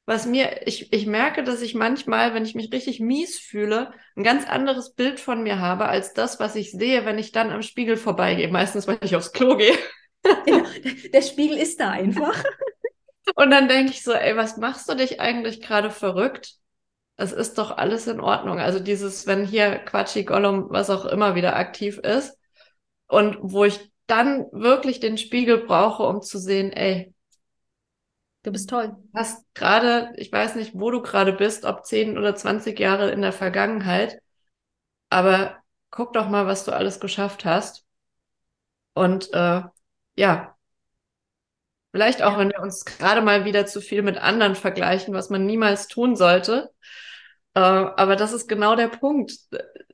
was 0.07 0.27
mir, 0.27 0.67
ich, 0.67 0.93
ich 0.93 1.07
merke, 1.07 1.43
dass 1.43 1.61
ich 1.61 1.75
manchmal, 1.75 2.33
wenn 2.33 2.45
ich 2.45 2.55
mich 2.55 2.73
richtig 2.73 3.01
mies 3.01 3.39
fühle, 3.39 3.93
ein 4.17 4.23
ganz 4.23 4.49
anderes 4.49 4.95
Bild 4.95 5.21
von 5.21 5.43
mir 5.43 5.59
habe, 5.59 5.87
als 5.87 6.15
das, 6.15 6.41
was 6.41 6.57
ich 6.57 6.71
sehe, 6.71 7.05
wenn 7.05 7.19
ich 7.19 7.33
dann 7.33 7.51
am 7.51 7.63
Spiegel 7.63 7.97
vorbeigehe. 7.97 8.49
Meistens, 8.49 8.87
weil 8.87 8.99
ich 9.03 9.17
aufs 9.17 9.33
Klo 9.33 9.57
gehe. 9.57 9.77
Genau, 10.47 10.65
der 11.13 11.23
Spiegel 11.23 11.59
ist 11.59 11.81
da 11.81 11.91
einfach. 11.91 12.43
Und 13.35 13.51
dann 13.51 13.69
denke 13.69 13.93
ich 13.93 14.03
so, 14.03 14.13
ey, 14.13 14.37
was 14.37 14.57
machst 14.57 14.89
du 14.89 14.95
dich 14.95 15.21
eigentlich 15.21 15.61
gerade 15.61 15.91
verrückt? 15.91 16.55
Es 17.17 17.33
ist 17.33 17.59
doch 17.59 17.77
alles 17.79 18.07
in 18.07 18.21
Ordnung. 18.21 18.61
Also 18.61 18.81
dieses, 18.81 19.27
wenn 19.27 19.47
hier 19.47 19.79
Quatschi 19.79 20.25
Gollum, 20.25 20.67
was 20.71 20.91
auch 20.91 21.05
immer 21.07 21.35
wieder 21.35 21.57
aktiv 21.57 21.99
ist 21.99 22.39
und 23.09 23.39
wo 23.43 23.65
ich 23.65 23.93
dann 24.07 24.47
wirklich 24.53 25.01
den 25.01 25.19
Spiegel 25.19 25.59
brauche, 25.67 26.05
um 26.05 26.23
zu 26.23 26.39
sehen, 26.39 26.73
ey, 26.73 27.15
du 28.43 28.53
bist 28.53 28.71
toll. 28.71 28.97
Hast 29.15 29.45
gerade, 29.55 30.13
ich 30.17 30.33
weiß 30.33 30.55
nicht, 30.57 30.73
wo 30.75 30.91
du 30.91 31.03
gerade 31.03 31.33
bist, 31.33 31.65
ob 31.65 31.85
10 31.87 32.19
oder 32.19 32.35
20 32.35 32.79
Jahre 32.79 33.11
in 33.11 33.23
der 33.23 33.33
Vergangenheit, 33.33 34.21
aber 35.11 35.59
guck 35.91 36.13
doch 36.15 36.29
mal, 36.31 36.47
was 36.47 36.65
du 36.65 36.73
alles 36.73 37.01
geschafft 37.01 37.45
hast. 37.47 37.87
Und 38.95 39.33
äh, 39.33 39.63
ja, 40.17 40.57
Vielleicht 41.93 42.23
auch, 42.23 42.39
wenn 42.39 42.51
wir 42.51 42.61
uns 42.61 42.85
gerade 42.85 43.23
mal 43.23 43.45
wieder 43.45 43.67
zu 43.67 43.81
viel 43.81 44.03
mit 44.03 44.19
anderen 44.19 44.55
vergleichen, 44.55 45.15
was 45.15 45.31
man 45.31 45.47
niemals 45.47 45.89
tun 45.89 46.17
sollte. 46.17 46.71
Äh, 47.55 47.61
aber 47.61 48.15
das 48.15 48.33
ist 48.33 48.47
genau 48.47 48.77
der 48.77 48.89
Punkt, 48.89 49.33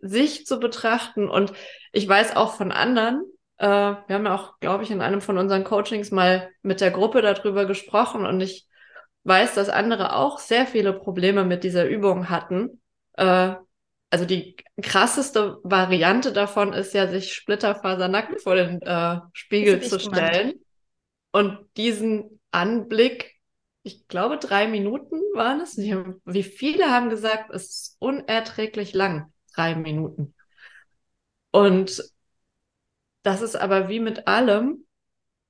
sich 0.00 0.44
zu 0.44 0.58
betrachten. 0.58 1.28
Und 1.28 1.52
ich 1.92 2.08
weiß 2.08 2.36
auch 2.36 2.56
von 2.56 2.72
anderen, 2.72 3.22
äh, 3.58 3.66
wir 3.66 4.14
haben 4.14 4.26
ja 4.26 4.34
auch, 4.34 4.58
glaube 4.58 4.82
ich, 4.82 4.90
in 4.90 5.00
einem 5.00 5.20
von 5.20 5.38
unseren 5.38 5.64
Coachings 5.64 6.10
mal 6.10 6.50
mit 6.62 6.80
der 6.80 6.90
Gruppe 6.90 7.22
darüber 7.22 7.64
gesprochen 7.64 8.26
und 8.26 8.40
ich 8.40 8.66
weiß, 9.22 9.54
dass 9.54 9.68
andere 9.68 10.16
auch 10.16 10.38
sehr 10.38 10.66
viele 10.66 10.92
Probleme 10.92 11.44
mit 11.44 11.64
dieser 11.64 11.86
Übung 11.86 12.28
hatten. 12.28 12.82
Äh, 13.14 13.54
also 14.10 14.24
die 14.26 14.56
krasseste 14.80 15.58
Variante 15.62 16.32
davon 16.32 16.72
ist 16.72 16.94
ja, 16.94 17.08
sich 17.08 17.32
splitterfasernackt 17.32 18.42
vor 18.42 18.54
den 18.54 18.82
äh, 18.82 19.18
Spiegel 19.32 19.80
zu 19.80 19.98
stellen. 19.98 20.54
Und 21.34 21.58
diesen 21.76 22.38
Anblick, 22.52 23.34
ich 23.82 24.06
glaube, 24.06 24.38
drei 24.38 24.68
Minuten 24.68 25.16
waren 25.34 25.60
es. 25.60 25.76
Wie 25.76 26.42
viele 26.44 26.92
haben 26.92 27.10
gesagt, 27.10 27.50
es 27.52 27.64
ist 27.64 27.96
unerträglich 27.98 28.94
lang, 28.94 29.32
drei 29.52 29.74
Minuten. 29.74 30.32
Und 31.50 32.04
das 33.24 33.42
ist 33.42 33.56
aber 33.56 33.88
wie 33.88 33.98
mit 33.98 34.28
allem, 34.28 34.86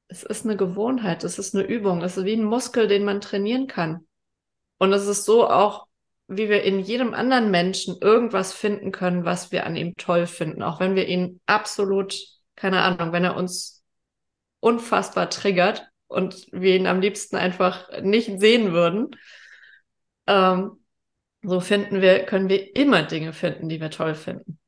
es 0.08 0.22
ist 0.22 0.46
eine 0.46 0.56
Gewohnheit, 0.56 1.22
es 1.22 1.38
ist 1.38 1.54
eine 1.54 1.64
Übung, 1.64 2.00
es 2.00 2.16
ist 2.16 2.24
wie 2.24 2.32
ein 2.32 2.44
Muskel, 2.44 2.88
den 2.88 3.04
man 3.04 3.20
trainieren 3.20 3.66
kann. 3.66 4.06
Und 4.78 4.94
es 4.94 5.06
ist 5.06 5.26
so 5.26 5.50
auch, 5.50 5.86
wie 6.28 6.48
wir 6.48 6.62
in 6.62 6.80
jedem 6.80 7.12
anderen 7.12 7.50
Menschen 7.50 7.98
irgendwas 8.00 8.54
finden 8.54 8.90
können, 8.90 9.26
was 9.26 9.52
wir 9.52 9.66
an 9.66 9.76
ihm 9.76 9.92
toll 9.96 10.26
finden, 10.26 10.62
auch 10.62 10.80
wenn 10.80 10.96
wir 10.96 11.06
ihn 11.06 11.42
absolut, 11.44 12.18
keine 12.56 12.80
Ahnung, 12.80 13.12
wenn 13.12 13.24
er 13.24 13.36
uns 13.36 13.73
unfassbar 14.64 15.28
triggert 15.28 15.86
und 16.06 16.46
wir 16.50 16.74
ihn 16.74 16.86
am 16.86 17.00
liebsten 17.00 17.36
einfach 17.36 17.86
nicht 18.00 18.40
sehen 18.40 18.72
würden. 18.72 19.10
Ähm, 20.26 20.78
so 21.42 21.60
finden 21.60 22.00
wir, 22.00 22.24
können 22.24 22.48
wir 22.48 22.74
immer 22.74 23.02
Dinge 23.02 23.34
finden, 23.34 23.68
die 23.68 23.78
wir 23.78 23.90
toll 23.90 24.14
finden. 24.14 24.58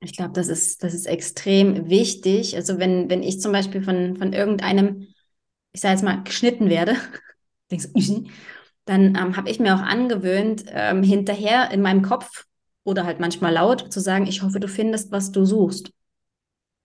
Ich 0.00 0.14
glaube, 0.14 0.34
das 0.34 0.48
ist, 0.48 0.82
das 0.82 0.92
ist 0.92 1.06
extrem 1.06 1.88
wichtig. 1.88 2.54
Also 2.54 2.78
wenn, 2.78 3.08
wenn 3.08 3.22
ich 3.22 3.40
zum 3.40 3.50
Beispiel 3.52 3.82
von, 3.82 4.16
von 4.18 4.34
irgendeinem, 4.34 5.06
ich 5.72 5.80
sage 5.80 5.94
jetzt 5.94 6.04
mal, 6.04 6.22
geschnitten 6.22 6.68
werde, 6.68 6.96
dann 8.84 9.16
ähm, 9.16 9.36
habe 9.38 9.48
ich 9.48 9.58
mir 9.58 9.74
auch 9.74 9.82
angewöhnt, 9.82 10.64
ähm, 10.68 11.02
hinterher 11.02 11.70
in 11.70 11.80
meinem 11.80 12.02
Kopf 12.02 12.44
oder 12.84 13.06
halt 13.06 13.20
manchmal 13.20 13.54
laut 13.54 13.90
zu 13.90 14.00
sagen, 14.00 14.26
ich 14.26 14.42
hoffe, 14.42 14.60
du 14.60 14.68
findest, 14.68 15.12
was 15.12 15.32
du 15.32 15.46
suchst. 15.46 15.92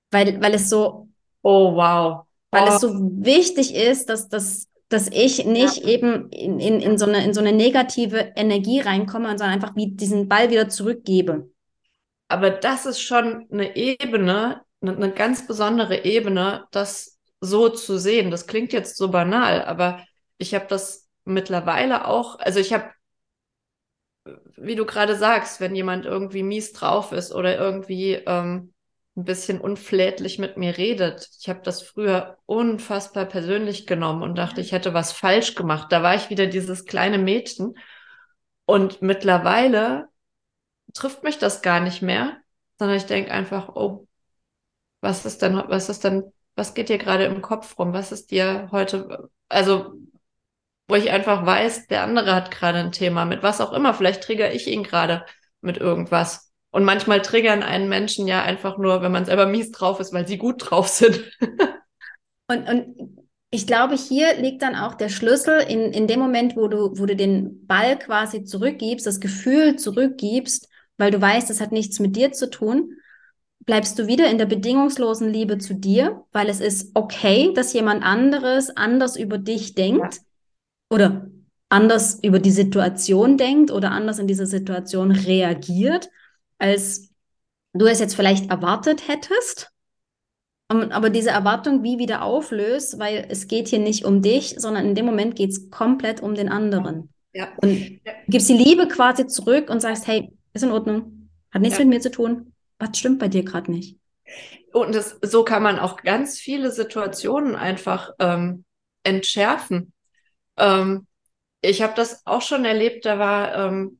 Weil, 0.10 0.42
weil 0.42 0.54
es 0.54 0.70
so. 0.70 1.10
Oh, 1.44 1.76
wow 1.76 2.28
weil 2.52 2.64
oh. 2.64 2.68
es 2.68 2.82
so 2.82 2.94
wichtig 2.94 3.74
ist, 3.74 4.10
dass, 4.10 4.30
dass, 4.30 4.68
dass 4.90 5.08
ich 5.08 5.46
nicht 5.46 5.78
ja. 5.78 5.88
eben 5.88 6.30
in, 6.30 6.60
in, 6.60 6.82
in, 6.82 6.98
so 6.98 7.06
eine, 7.06 7.24
in 7.24 7.34
so 7.34 7.40
eine 7.40 7.54
negative 7.54 8.34
Energie 8.36 8.82
reinkomme, 8.82 9.30
sondern 9.30 9.52
einfach 9.52 9.76
wie 9.76 9.92
diesen 9.92 10.28
Ball 10.28 10.52
wieder 10.52 10.70
zurückgebe. 10.70 11.50
Aber 12.28 12.50
das 12.50 12.86
ist 12.86 13.02
schon 13.02 13.48
eine 13.52 13.76
Ebene, 13.76 14.62
eine, 14.82 14.96
eine 14.96 15.12
ganz 15.12 15.48
besondere 15.48 16.06
Ebene, 16.06 16.66
das 16.72 17.20
so 17.40 17.70
zu 17.70 17.98
sehen. 17.98 18.32
Das 18.32 18.48
klingt 18.48 18.74
jetzt 18.74 18.98
so 18.98 19.10
banal, 19.10 19.64
aber 19.64 20.06
ich 20.38 20.54
habe 20.54 20.66
das 20.68 21.10
mittlerweile 21.24 22.08
auch, 22.08 22.40
also 22.40 22.60
ich 22.60 22.74
habe, 22.74 22.86
wie 24.56 24.76
du 24.76 24.86
gerade 24.86 25.16
sagst, 25.16 25.60
wenn 25.60 25.76
jemand 25.76 26.06
irgendwie 26.06 26.44
mies 26.44 26.74
drauf 26.74 27.12
ist 27.12 27.34
oder 27.34 27.58
irgendwie 27.58 28.14
ähm, 28.14 28.71
ein 29.18 29.26
bisschen 29.26 29.60
unflätlich 29.60 30.40
mit 30.40 30.58
mir 30.58 30.78
redet. 30.78 31.30
Ich 31.40 31.50
habe 31.50 31.62
das 31.64 31.82
früher 31.82 32.38
unfassbar 32.46 33.26
persönlich 33.26 33.86
genommen 33.86 34.24
und 34.24 34.38
dachte, 34.38 34.62
ich 34.62 34.72
hätte 34.72 34.94
was 34.94 35.12
falsch 35.12 35.56
gemacht. 35.56 35.92
Da 35.92 36.02
war 36.02 36.16
ich 36.16 36.30
wieder 36.30 36.48
dieses 36.48 36.86
kleine 36.86 37.18
Mädchen. 37.18 37.76
Und 38.66 39.02
mittlerweile 39.02 40.08
trifft 40.94 41.24
mich 41.24 41.38
das 41.38 41.62
gar 41.62 41.82
nicht 41.82 42.02
mehr, 42.02 42.38
sondern 42.80 42.98
ich 42.98 43.06
denke 43.06 43.32
einfach, 43.32 43.70
oh, 43.76 44.08
was 45.02 45.26
ist 45.26 45.42
denn, 45.42 45.56
was 45.56 45.90
ist 45.90 46.04
denn, 46.04 46.32
was 46.56 46.74
geht 46.74 46.90
dir 46.90 46.98
gerade 46.98 47.26
im 47.26 47.42
Kopf 47.42 47.78
rum? 47.80 47.94
Was 47.94 48.12
ist 48.12 48.32
dir 48.32 48.70
heute, 48.72 49.30
also, 49.50 49.94
wo 50.88 50.96
ich 50.96 51.12
einfach 51.12 51.46
weiß, 51.46 51.88
der 51.88 52.04
andere 52.04 52.36
hat 52.36 52.52
gerade 52.52 52.80
ein 52.80 52.92
Thema 52.92 53.26
mit 53.26 53.44
was 53.44 53.62
auch 53.62 53.74
immer. 53.74 53.94
Vielleicht 53.94 54.24
trigger 54.24 54.54
ich 54.54 54.68
ihn 54.68 54.84
gerade 54.84 55.26
mit 55.62 55.78
irgendwas. 55.78 56.51
Und 56.72 56.86
manchmal 56.86 57.22
triggern 57.22 57.64
einen 57.64 57.90
Menschen 57.90 58.28
ja 58.28 58.42
einfach 58.42 58.78
nur, 58.78 59.02
wenn 59.02 59.12
man 59.12 59.26
selber 59.26 59.46
mies 59.46 59.72
drauf 59.72 60.00
ist, 60.00 60.14
weil 60.14 60.28
sie 60.28 60.38
gut 60.38 60.70
drauf 60.70 60.88
sind. 60.88 61.22
und, 62.48 62.68
und 62.68 63.26
ich 63.52 63.68
glaube, 63.68 63.96
hier 63.96 64.36
liegt 64.36 64.62
dann 64.62 64.76
auch 64.76 64.96
der 64.96 65.10
Schlüssel 65.10 65.60
in, 65.60 65.92
in 65.92 66.08
dem 66.08 66.20
Moment, 66.20 66.56
wo 66.56 66.70
du, 66.70 66.98
wo 66.98 67.06
du 67.06 67.16
den 67.16 67.68
Ball 67.68 68.00
quasi 68.00 68.46
zurückgibst, 68.46 69.06
das 69.06 69.20
Gefühl 69.20 69.76
zurückgibst, 69.76 70.70
weil 70.98 71.12
du 71.12 71.20
weißt, 71.20 71.50
das 71.50 71.60
hat 71.60 71.74
nichts 71.74 72.00
mit 72.00 72.16
dir 72.16 72.32
zu 72.32 72.50
tun, 72.50 72.94
bleibst 73.66 74.00
du 74.00 74.08
wieder 74.08 74.30
in 74.30 74.38
der 74.38 74.46
bedingungslosen 74.46 75.30
Liebe 75.32 75.58
zu 75.58 75.74
dir, 75.76 76.24
weil 76.32 76.48
es 76.48 76.62
ist 76.62 76.92
okay, 76.94 77.52
dass 77.54 77.74
jemand 77.74 78.04
anderes 78.04 78.76
anders 78.76 79.18
über 79.18 79.38
dich 79.38 79.76
denkt 79.76 80.16
ja. 80.16 80.22
oder 80.90 81.28
anders 81.68 82.20
über 82.24 82.40
die 82.40 82.52
Situation 82.52 83.38
denkt 83.38 83.72
oder 83.72 83.92
anders 83.92 84.20
in 84.20 84.28
dieser 84.28 84.46
Situation 84.46 85.12
reagiert, 85.12 86.10
als 86.62 87.10
du 87.74 87.88
es 87.88 88.00
jetzt 88.00 88.16
vielleicht 88.16 88.50
erwartet 88.50 89.08
hättest. 89.08 89.72
Aber 90.68 91.10
diese 91.10 91.32
Erwartung 91.32 91.84
wie 91.84 91.98
wieder 91.98 92.22
auflöst, 92.22 92.98
weil 92.98 93.26
es 93.30 93.48
geht 93.48 93.68
hier 93.68 93.80
nicht 93.80 94.06
um 94.06 94.22
dich, 94.22 94.56
sondern 94.58 94.86
in 94.86 94.96
dem 94.96 95.06
Moment 95.06 95.36
geht 95.36 95.50
es 95.50 95.70
komplett 95.70 96.22
um 96.22 96.34
den 96.34 96.48
anderen. 96.48 97.10
Ja. 97.34 97.50
Und 97.58 98.00
gibst 98.28 98.48
die 98.48 98.58
Liebe 98.58 98.88
quasi 98.88 99.28
zurück 99.28 99.70
und 99.70 99.82
sagst, 99.82 100.08
hey, 100.08 100.32
ist 100.54 100.64
in 100.64 100.72
Ordnung, 100.72 101.30
hat 101.52 101.62
nichts 101.62 101.78
ja. 101.78 101.84
mit 101.84 101.96
mir 101.96 102.02
zu 102.02 102.12
tun, 102.12 102.54
was 102.80 102.98
stimmt 102.98 103.20
bei 103.20 103.28
dir 103.28 103.44
gerade 103.44 103.70
nicht? 103.70 103.98
Und 104.72 104.96
das, 104.96 105.18
so 105.22 105.44
kann 105.44 105.64
man 105.64 105.78
auch 105.78 105.98
ganz 105.98 106.40
viele 106.40 106.72
Situationen 106.72 107.56
einfach 107.56 108.12
ähm, 108.20 108.64
entschärfen. 109.04 109.92
Ähm, 110.58 111.06
ich 111.62 111.82
habe 111.82 111.94
das 111.96 112.26
auch 112.26 112.42
schon 112.42 112.64
erlebt, 112.64 113.06
da 113.06 113.20
war 113.20 113.56
ähm, 113.56 114.00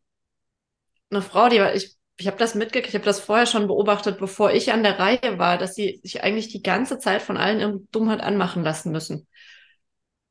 eine 1.10 1.22
Frau, 1.22 1.50
die 1.50 1.60
war, 1.60 1.76
ich, 1.76 1.98
ich 2.22 2.28
habe 2.28 2.38
das 2.38 2.56
mitgekriegt, 2.56 2.90
ich 2.90 2.96
habe 2.96 3.06
das 3.06 3.20
vorher 3.20 3.46
schon 3.46 3.68
beobachtet, 3.68 4.20
bevor 4.20 4.52
ich 4.52 4.72
an 4.72 4.84
der 4.84 5.00
Reihe 5.00 5.38
war, 5.40 5.58
dass 5.58 5.76
sie 5.76 6.00
sich 6.04 6.24
eigentlich 6.24 6.50
die 6.50 6.62
ganze 6.62 7.00
Zeit 7.00 7.22
von 7.22 7.38
allen 7.38 7.60
irgendwie 7.60 7.88
Dummheit 7.92 8.22
anmachen 8.22 8.64
lassen 8.64 8.92
müssen. 8.92 9.28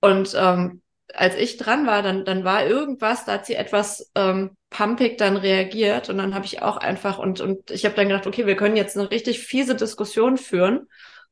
Und 0.00 0.34
ähm, 0.36 0.82
als 1.14 1.34
ich 1.34 1.56
dran 1.56 1.86
war, 1.86 2.02
dann, 2.02 2.24
dann 2.24 2.44
war 2.44 2.64
irgendwas, 2.64 3.24
da 3.24 3.32
hat 3.32 3.46
sie 3.46 3.54
etwas 3.54 4.10
ähm, 4.14 4.56
pumpig 4.70 5.18
dann 5.18 5.36
reagiert 5.36 6.08
und 6.08 6.18
dann 6.18 6.34
habe 6.34 6.46
ich 6.46 6.62
auch 6.62 6.76
einfach 6.76 7.18
und, 7.18 7.40
und 7.40 7.70
ich 7.70 7.84
habe 7.84 7.96
dann 7.96 8.08
gedacht, 8.08 8.26
okay, 8.26 8.46
wir 8.46 8.56
können 8.56 8.76
jetzt 8.76 8.96
eine 8.96 9.10
richtig 9.10 9.40
fiese 9.40 9.74
Diskussion 9.74 10.36
führen. 10.36 10.78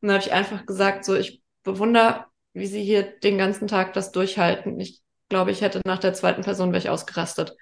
Und 0.00 0.08
dann 0.08 0.12
habe 0.12 0.24
ich 0.24 0.32
einfach 0.32 0.66
gesagt, 0.66 1.04
so, 1.04 1.14
ich 1.14 1.40
bewundere, 1.62 2.24
wie 2.52 2.66
sie 2.66 2.82
hier 2.82 3.02
den 3.02 3.38
ganzen 3.38 3.68
Tag 3.68 3.92
das 3.92 4.10
durchhalten. 4.10 4.78
Ich 4.80 5.00
glaube, 5.28 5.52
ich 5.52 5.60
hätte 5.60 5.80
nach 5.84 5.98
der 5.98 6.14
zweiten 6.14 6.42
Person 6.42 6.72
wäre 6.72 6.82
ich 6.82 6.90
ausgerastet. 6.90 7.56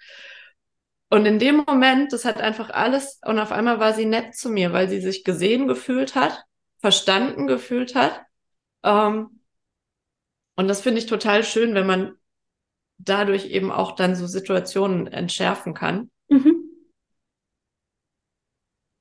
Und 1.08 1.24
in 1.24 1.38
dem 1.38 1.64
Moment, 1.66 2.12
das 2.12 2.24
hat 2.24 2.40
einfach 2.40 2.70
alles, 2.70 3.20
und 3.24 3.38
auf 3.38 3.52
einmal 3.52 3.78
war 3.78 3.94
sie 3.94 4.06
nett 4.06 4.34
zu 4.34 4.50
mir, 4.50 4.72
weil 4.72 4.88
sie 4.88 5.00
sich 5.00 5.22
gesehen 5.22 5.68
gefühlt 5.68 6.14
hat, 6.14 6.44
verstanden 6.78 7.46
gefühlt 7.46 7.94
hat. 7.94 8.22
Ähm, 8.82 9.40
und 10.56 10.68
das 10.68 10.80
finde 10.80 10.98
ich 10.98 11.06
total 11.06 11.44
schön, 11.44 11.74
wenn 11.74 11.86
man 11.86 12.14
dadurch 12.98 13.46
eben 13.46 13.70
auch 13.70 13.92
dann 13.92 14.16
so 14.16 14.26
Situationen 14.26 15.06
entschärfen 15.06 15.74
kann. 15.74 16.10
Mhm. 16.28 16.64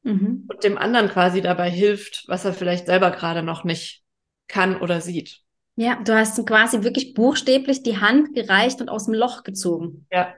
Mhm. 0.03 0.45
Und 0.47 0.63
dem 0.63 0.77
anderen 0.77 1.09
quasi 1.09 1.41
dabei 1.41 1.69
hilft, 1.69 2.25
was 2.27 2.45
er 2.45 2.53
vielleicht 2.53 2.85
selber 2.85 3.09
gerade 3.09 3.41
noch 3.41 3.63
nicht 3.63 4.03
kann 4.47 4.79
oder 4.79 5.01
sieht. 5.01 5.41
Ja, 5.77 5.95
du 5.95 6.15
hast 6.15 6.45
quasi 6.45 6.83
wirklich 6.83 7.15
buchstäblich 7.15 7.83
die 7.83 7.97
Hand 7.97 8.33
gereicht 8.33 8.79
und 8.81 8.89
aus 8.89 9.05
dem 9.05 9.15
Loch 9.15 9.43
gezogen. 9.43 10.05
Ja. 10.11 10.35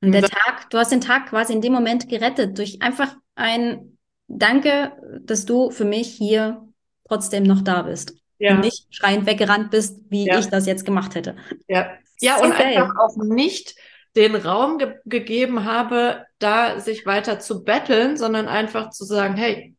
Und 0.00 0.12
der 0.12 0.22
Tag, 0.22 0.70
du 0.70 0.78
hast 0.78 0.92
den 0.92 1.00
Tag 1.00 1.26
quasi 1.26 1.52
in 1.52 1.60
dem 1.60 1.72
Moment 1.72 2.08
gerettet 2.08 2.56
durch 2.58 2.80
einfach 2.82 3.16
ein 3.34 3.98
Danke, 4.28 4.92
dass 5.22 5.46
du 5.46 5.70
für 5.70 5.86
mich 5.86 6.08
hier 6.08 6.68
trotzdem 7.08 7.44
noch 7.44 7.62
da 7.62 7.82
bist. 7.82 8.14
Ja. 8.38 8.54
Und 8.54 8.60
nicht 8.60 8.86
schreiend 8.94 9.26
weggerannt 9.26 9.70
bist, 9.70 9.98
wie 10.10 10.26
ja. 10.26 10.38
ich 10.38 10.46
das 10.46 10.66
jetzt 10.66 10.84
gemacht 10.84 11.14
hätte. 11.14 11.36
Ja, 11.66 11.90
ja 12.20 12.38
so 12.38 12.44
und 12.44 12.50
geil. 12.56 12.76
einfach 12.76 12.94
auch 12.98 13.16
nicht 13.16 13.74
den 14.14 14.36
Raum 14.36 14.78
ge 14.78 14.94
gegeben 15.06 15.64
habe, 15.64 16.26
da 16.38 16.78
sich 16.78 17.06
weiter 17.06 17.40
zu 17.40 17.64
betteln, 17.64 18.16
sondern 18.16 18.46
einfach 18.46 18.90
zu 18.90 19.04
sagen, 19.04 19.34
hey, 19.36 19.74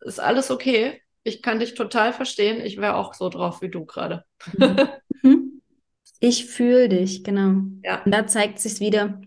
ist 0.00 0.20
alles 0.20 0.50
okay, 0.50 1.00
ich 1.24 1.42
kann 1.42 1.60
dich 1.60 1.74
total 1.74 2.12
verstehen. 2.12 2.64
Ich 2.64 2.78
wäre 2.78 2.96
auch 2.96 3.14
so 3.14 3.28
drauf 3.28 3.62
wie 3.62 3.70
du 3.70 3.84
gerade. 3.84 4.24
Mhm. 4.56 4.88
mhm. 5.22 5.62
ich 6.20 6.46
fühle 6.46 6.88
dich, 6.88 7.24
genau. 7.24 7.62
Ja. 7.82 8.02
Und 8.04 8.12
da 8.12 8.26
zeigt 8.26 8.58
sich 8.58 8.80
wieder. 8.80 9.20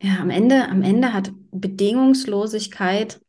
Ja, 0.00 0.18
am 0.20 0.30
Ende, 0.30 0.68
am 0.68 0.82
Ende 0.82 1.12
hat 1.12 1.30
Bedingungslosigkeit 1.52 3.20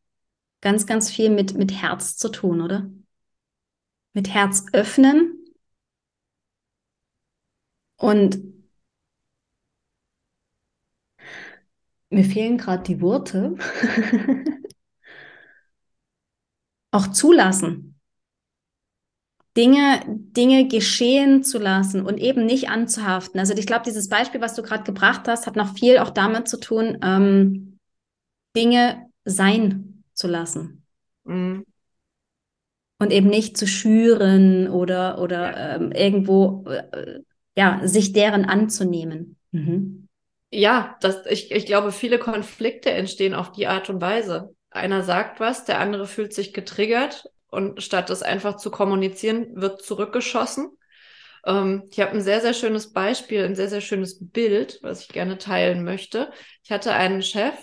ganz, 0.62 0.86
ganz 0.88 1.12
viel 1.12 1.30
mit, 1.32 1.56
mit 1.56 1.72
Herz 1.74 2.18
zu 2.18 2.30
tun, 2.30 2.62
oder? 2.62 2.90
Mit 4.14 4.30
Herz 4.30 4.66
öffnen 4.72 5.44
und 7.98 8.38
mir 12.12 12.24
fehlen 12.24 12.58
gerade 12.58 12.84
die 12.84 13.02
Worte. 13.02 13.56
auch 16.92 17.08
zulassen. 17.12 17.89
Dinge, 19.58 20.02
Dinge 20.08 20.68
geschehen 20.68 21.44
zu 21.44 21.58
lassen 21.58 22.06
und 22.06 22.18
eben 22.18 22.46
nicht 22.46 22.70
anzuhaften. 22.70 23.40
Also 23.40 23.54
ich 23.54 23.66
glaube, 23.66 23.84
dieses 23.86 24.08
Beispiel, 24.08 24.42
was 24.42 24.56
du 24.56 24.62
gerade 24.62 24.84
gebracht 24.84 25.28
hast, 25.28 25.48
hat 25.48 25.56
noch 25.56 25.74
viel 25.74 25.98
auch 26.00 26.12
damit 26.12 26.48
zu 26.48 26.60
tun, 26.60 27.00
ähm, 27.02 27.80
Dinge 28.56 29.08
sein 29.26 30.04
zu 30.14 30.28
lassen. 30.28 30.86
Mhm. 31.24 31.66
Und 33.02 33.12
eben 33.12 33.30
nicht 33.30 33.58
zu 33.58 33.66
schüren 33.66 34.68
oder, 34.68 35.22
oder 35.22 35.76
ähm, 35.76 35.92
irgendwo, 35.92 36.66
äh, 36.70 37.20
ja, 37.58 37.82
sich 37.84 38.14
deren 38.14 38.46
anzunehmen. 38.46 39.38
Mhm. 39.52 40.08
Ja, 40.52 40.98
das, 41.02 41.26
ich, 41.28 41.52
ich 41.52 41.66
glaube, 41.66 41.92
viele 41.92 42.20
Konflikte 42.20 42.92
entstehen 42.92 43.34
auf 43.34 43.52
die 43.52 43.68
Art 43.68 43.90
und 43.90 44.02
Weise 44.02 44.54
einer 44.72 45.04
sagt 45.04 45.40
was, 45.40 45.66
der 45.66 45.80
andere 45.80 46.06
fühlt 46.06 46.34
sich 46.34 46.54
getriggert 46.54 47.30
und 47.50 47.82
statt 47.84 48.10
es 48.10 48.24
einfach 48.24 48.58
zu 48.58 48.72
kommunizieren, 48.72 49.56
wird 49.56 49.82
zurückgeschossen. 49.82 50.70
Ähm, 51.46 51.84
ich 51.92 52.00
habe 52.00 52.12
ein 52.12 52.22
sehr, 52.22 52.42
sehr 52.42 52.54
schönes 52.54 52.94
Beispiel, 52.94 53.44
ein 53.44 53.56
sehr, 53.56 53.70
sehr 53.70 53.82
schönes 53.82 54.18
Bild, 54.20 54.80
was 54.82 55.02
ich 55.02 55.10
gerne 55.10 55.38
teilen 55.38 55.84
möchte. 55.84 56.32
Ich 56.64 56.72
hatte 56.72 56.94
einen 56.94 57.22
Chef, 57.22 57.56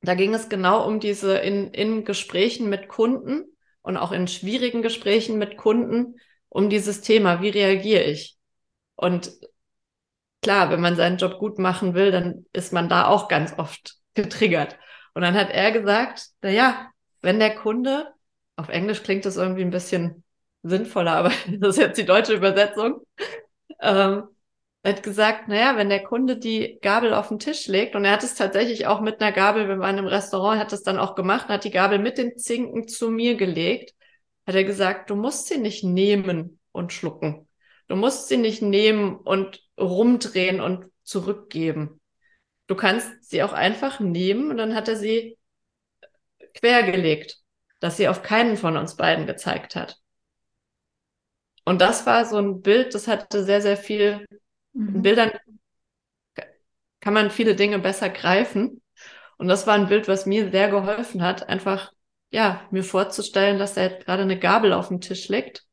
da 0.00 0.14
ging 0.14 0.34
es 0.34 0.48
genau 0.48 0.86
um 0.86 1.00
diese 1.00 1.38
in, 1.38 1.72
in 1.72 2.04
Gesprächen 2.04 2.68
mit 2.68 2.88
Kunden 2.88 3.44
und 3.82 3.96
auch 3.96 4.12
in 4.12 4.28
schwierigen 4.28 4.82
Gesprächen 4.82 5.38
mit 5.38 5.56
Kunden 5.56 6.16
um 6.48 6.70
dieses 6.70 7.00
Thema, 7.00 7.42
wie 7.42 7.50
reagiere 7.50 8.04
ich? 8.04 8.36
Und 8.94 9.30
klar, 10.42 10.70
wenn 10.70 10.80
man 10.80 10.96
seinen 10.96 11.18
Job 11.18 11.38
gut 11.38 11.58
machen 11.58 11.94
will, 11.94 12.10
dann 12.10 12.46
ist 12.52 12.72
man 12.72 12.88
da 12.88 13.06
auch 13.06 13.28
ganz 13.28 13.54
oft 13.58 13.96
getriggert. 14.14 14.78
Und 15.14 15.22
dann 15.22 15.34
hat 15.34 15.50
er 15.50 15.72
gesagt, 15.72 16.28
na 16.42 16.50
ja, 16.50 16.90
wenn 17.22 17.38
der 17.38 17.54
Kunde, 17.54 18.12
auf 18.58 18.68
Englisch 18.68 19.02
klingt 19.02 19.24
das 19.24 19.36
irgendwie 19.36 19.62
ein 19.62 19.70
bisschen 19.70 20.24
sinnvoller, 20.62 21.12
aber 21.12 21.32
das 21.58 21.76
ist 21.76 21.82
jetzt 21.82 21.98
die 21.98 22.04
deutsche 22.04 22.34
Übersetzung, 22.34 23.00
ähm, 23.80 24.24
hat 24.84 25.02
gesagt, 25.02 25.48
naja, 25.48 25.76
wenn 25.76 25.88
der 25.88 26.02
Kunde 26.02 26.36
die 26.38 26.78
Gabel 26.82 27.14
auf 27.14 27.28
den 27.28 27.38
Tisch 27.38 27.68
legt, 27.68 27.94
und 27.94 28.04
er 28.04 28.12
hat 28.12 28.24
es 28.24 28.34
tatsächlich 28.34 28.86
auch 28.86 29.00
mit 29.00 29.20
einer 29.20 29.32
Gabel, 29.32 29.68
wir 29.68 29.78
waren 29.78 29.98
im 29.98 30.06
Restaurant, 30.06 30.60
hat 30.60 30.72
es 30.72 30.82
dann 30.82 30.98
auch 30.98 31.14
gemacht, 31.14 31.48
hat 31.48 31.64
die 31.64 31.70
Gabel 31.70 31.98
mit 31.98 32.18
den 32.18 32.36
Zinken 32.36 32.88
zu 32.88 33.10
mir 33.10 33.36
gelegt, 33.36 33.94
hat 34.46 34.54
er 34.54 34.64
gesagt, 34.64 35.10
du 35.10 35.14
musst 35.14 35.46
sie 35.46 35.58
nicht 35.58 35.84
nehmen 35.84 36.58
und 36.72 36.92
schlucken. 36.92 37.48
Du 37.86 37.96
musst 37.96 38.28
sie 38.28 38.38
nicht 38.38 38.62
nehmen 38.62 39.16
und 39.16 39.62
rumdrehen 39.78 40.60
und 40.60 40.86
zurückgeben. 41.04 42.00
Du 42.66 42.74
kannst 42.74 43.08
sie 43.30 43.42
auch 43.42 43.52
einfach 43.52 44.00
nehmen 44.00 44.50
und 44.50 44.56
dann 44.56 44.74
hat 44.74 44.88
er 44.88 44.96
sie 44.96 45.38
quergelegt, 46.54 47.38
dass 47.80 47.96
sie 47.96 48.08
auf 48.08 48.22
keinen 48.22 48.56
von 48.56 48.76
uns 48.76 48.96
beiden 48.96 49.26
gezeigt 49.26 49.76
hat. 49.76 49.98
Und 51.64 51.80
das 51.80 52.06
war 52.06 52.24
so 52.24 52.38
ein 52.38 52.62
Bild, 52.62 52.94
das 52.94 53.08
hatte 53.08 53.44
sehr, 53.44 53.60
sehr 53.60 53.76
viel, 53.76 54.26
mhm. 54.72 54.96
in 54.96 55.02
Bildern 55.02 55.30
kann 57.00 57.14
man 57.14 57.30
viele 57.30 57.54
Dinge 57.54 57.78
besser 57.78 58.08
greifen. 58.08 58.82
Und 59.36 59.48
das 59.48 59.66
war 59.66 59.74
ein 59.74 59.88
Bild, 59.88 60.08
was 60.08 60.26
mir 60.26 60.50
sehr 60.50 60.68
geholfen 60.68 61.22
hat, 61.22 61.48
einfach, 61.48 61.92
ja, 62.30 62.66
mir 62.70 62.82
vorzustellen, 62.82 63.58
dass 63.58 63.74
da 63.74 63.82
jetzt 63.82 64.04
gerade 64.04 64.22
eine 64.22 64.38
Gabel 64.38 64.72
auf 64.72 64.88
dem 64.88 65.00
Tisch 65.00 65.28
liegt 65.28 65.64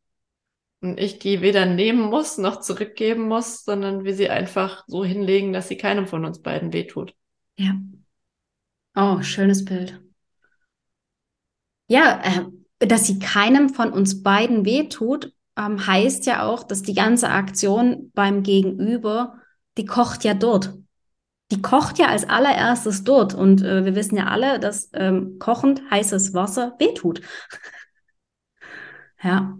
und 0.81 0.99
ich 0.99 1.19
die 1.19 1.41
weder 1.41 1.65
nehmen 1.65 2.01
muss 2.01 2.37
noch 2.37 2.61
zurückgeben 2.61 3.27
muss, 3.27 3.63
sondern 3.63 4.03
wir 4.03 4.13
sie 4.13 4.29
einfach 4.29 4.83
so 4.87 5.03
hinlegen, 5.03 5.51
dass 5.51 5.67
sie 5.67 5.77
keinem 5.77 6.07
von 6.07 6.25
uns 6.25 6.41
beiden 6.41 6.73
wehtut. 6.73 7.15
Ja. 7.57 7.75
Oh, 8.95 9.21
schönes 9.21 9.65
Bild. 9.65 9.99
Ja, 11.87 12.21
äh, 12.79 12.87
dass 12.87 13.07
sie 13.07 13.19
keinem 13.19 13.69
von 13.69 13.91
uns 13.91 14.23
beiden 14.23 14.65
wehtut, 14.65 15.33
ähm, 15.57 15.85
heißt 15.85 16.25
ja 16.25 16.43
auch, 16.45 16.63
dass 16.63 16.81
die 16.83 16.93
ganze 16.93 17.29
Aktion 17.29 18.11
beim 18.13 18.43
Gegenüber, 18.43 19.39
die 19.77 19.85
kocht 19.85 20.23
ja 20.23 20.33
dort. 20.33 20.73
die 21.51 21.61
kocht 21.61 21.99
ja 21.99 22.07
als 22.07 22.29
allererstes 22.29 23.03
dort. 23.05 23.33
Und 23.35 23.61
äh, 23.63 23.85
wir 23.85 23.95
wissen 23.95 24.17
ja 24.17 24.27
alle, 24.27 24.59
dass 24.59 24.89
ähm, 24.93 25.39
kochend 25.39 25.81
heißes 25.91 26.33
Wasser 26.33 26.75
wehtut. 26.79 27.21
ja. 29.23 29.57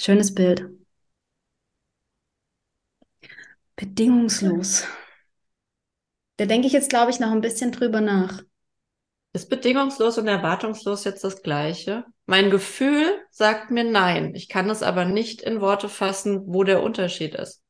Schönes 0.00 0.34
Bild. 0.34 0.68
Bedingungslos. 3.76 4.86
Da 6.38 6.46
denke 6.46 6.66
ich 6.66 6.72
jetzt, 6.72 6.90
glaube 6.90 7.12
ich, 7.12 7.20
noch 7.20 7.30
ein 7.30 7.40
bisschen 7.40 7.70
drüber 7.70 8.00
nach. 8.00 8.42
Ist 9.32 9.48
bedingungslos 9.48 10.18
und 10.18 10.26
erwartungslos 10.26 11.04
jetzt 11.04 11.22
das 11.22 11.42
Gleiche? 11.42 12.04
Mein 12.26 12.50
Gefühl 12.50 13.06
sagt 13.30 13.70
mir 13.70 13.84
nein. 13.84 14.34
Ich 14.34 14.48
kann 14.48 14.68
es 14.70 14.82
aber 14.82 15.04
nicht 15.04 15.40
in 15.42 15.60
Worte 15.60 15.88
fassen, 15.88 16.42
wo 16.46 16.64
der 16.64 16.82
Unterschied 16.82 17.36
ist. 17.36 17.62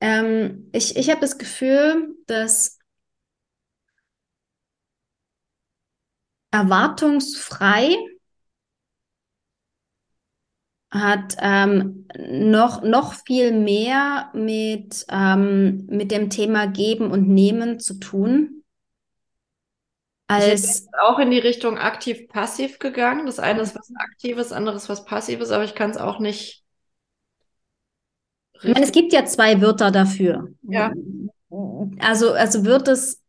Ähm, 0.00 0.70
ich 0.72 0.96
ich 0.96 1.10
habe 1.10 1.20
das 1.20 1.38
Gefühl, 1.38 2.14
dass 2.26 2.78
erwartungsfrei 6.52 7.96
hat 10.92 11.36
ähm, 11.40 12.06
noch, 12.18 12.82
noch 12.82 13.14
viel 13.14 13.50
mehr 13.52 14.30
mit, 14.34 15.06
ähm, 15.08 15.86
mit 15.86 16.10
dem 16.10 16.28
Thema 16.28 16.66
Geben 16.66 17.10
und 17.10 17.28
Nehmen 17.28 17.80
zu 17.80 17.94
tun. 17.94 18.61
Als 20.28 20.80
ich 20.80 20.86
auch 21.00 21.18
in 21.18 21.30
die 21.30 21.38
Richtung 21.38 21.78
aktiv-passiv 21.78 22.78
gegangen. 22.78 23.26
Das 23.26 23.38
eine 23.38 23.60
ist 23.60 23.74
was 23.74 23.92
Aktives, 23.96 24.52
anderes 24.52 24.88
was 24.88 25.04
Passives, 25.04 25.50
aber 25.50 25.64
ich 25.64 25.74
kann 25.74 25.90
es 25.90 25.96
auch 25.96 26.20
nicht. 26.20 26.62
Ich 28.62 28.72
meine, 28.72 28.84
es 28.84 28.92
gibt 28.92 29.12
ja 29.12 29.24
zwei 29.24 29.60
Wörter 29.60 29.90
dafür. 29.90 30.48
Ja. 30.62 30.92
Also, 31.98 32.32
also 32.32 32.64
wird 32.64 32.88
es 32.88 33.20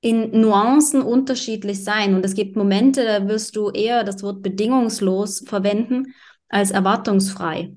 in 0.00 0.40
Nuancen 0.40 1.02
unterschiedlich 1.02 1.84
sein. 1.84 2.14
Und 2.14 2.24
es 2.24 2.34
gibt 2.34 2.56
Momente, 2.56 3.04
da 3.04 3.28
wirst 3.28 3.56
du 3.56 3.70
eher 3.70 4.04
das 4.04 4.22
Wort 4.22 4.42
bedingungslos 4.42 5.44
verwenden 5.46 6.14
als 6.48 6.70
erwartungsfrei. 6.70 7.74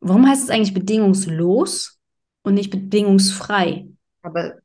Warum 0.00 0.26
heißt 0.28 0.44
es 0.44 0.50
eigentlich 0.50 0.74
bedingungslos 0.74 1.98
und 2.42 2.54
nicht 2.54 2.70
bedingungsfrei? 2.70 3.88
Aber 4.22 4.59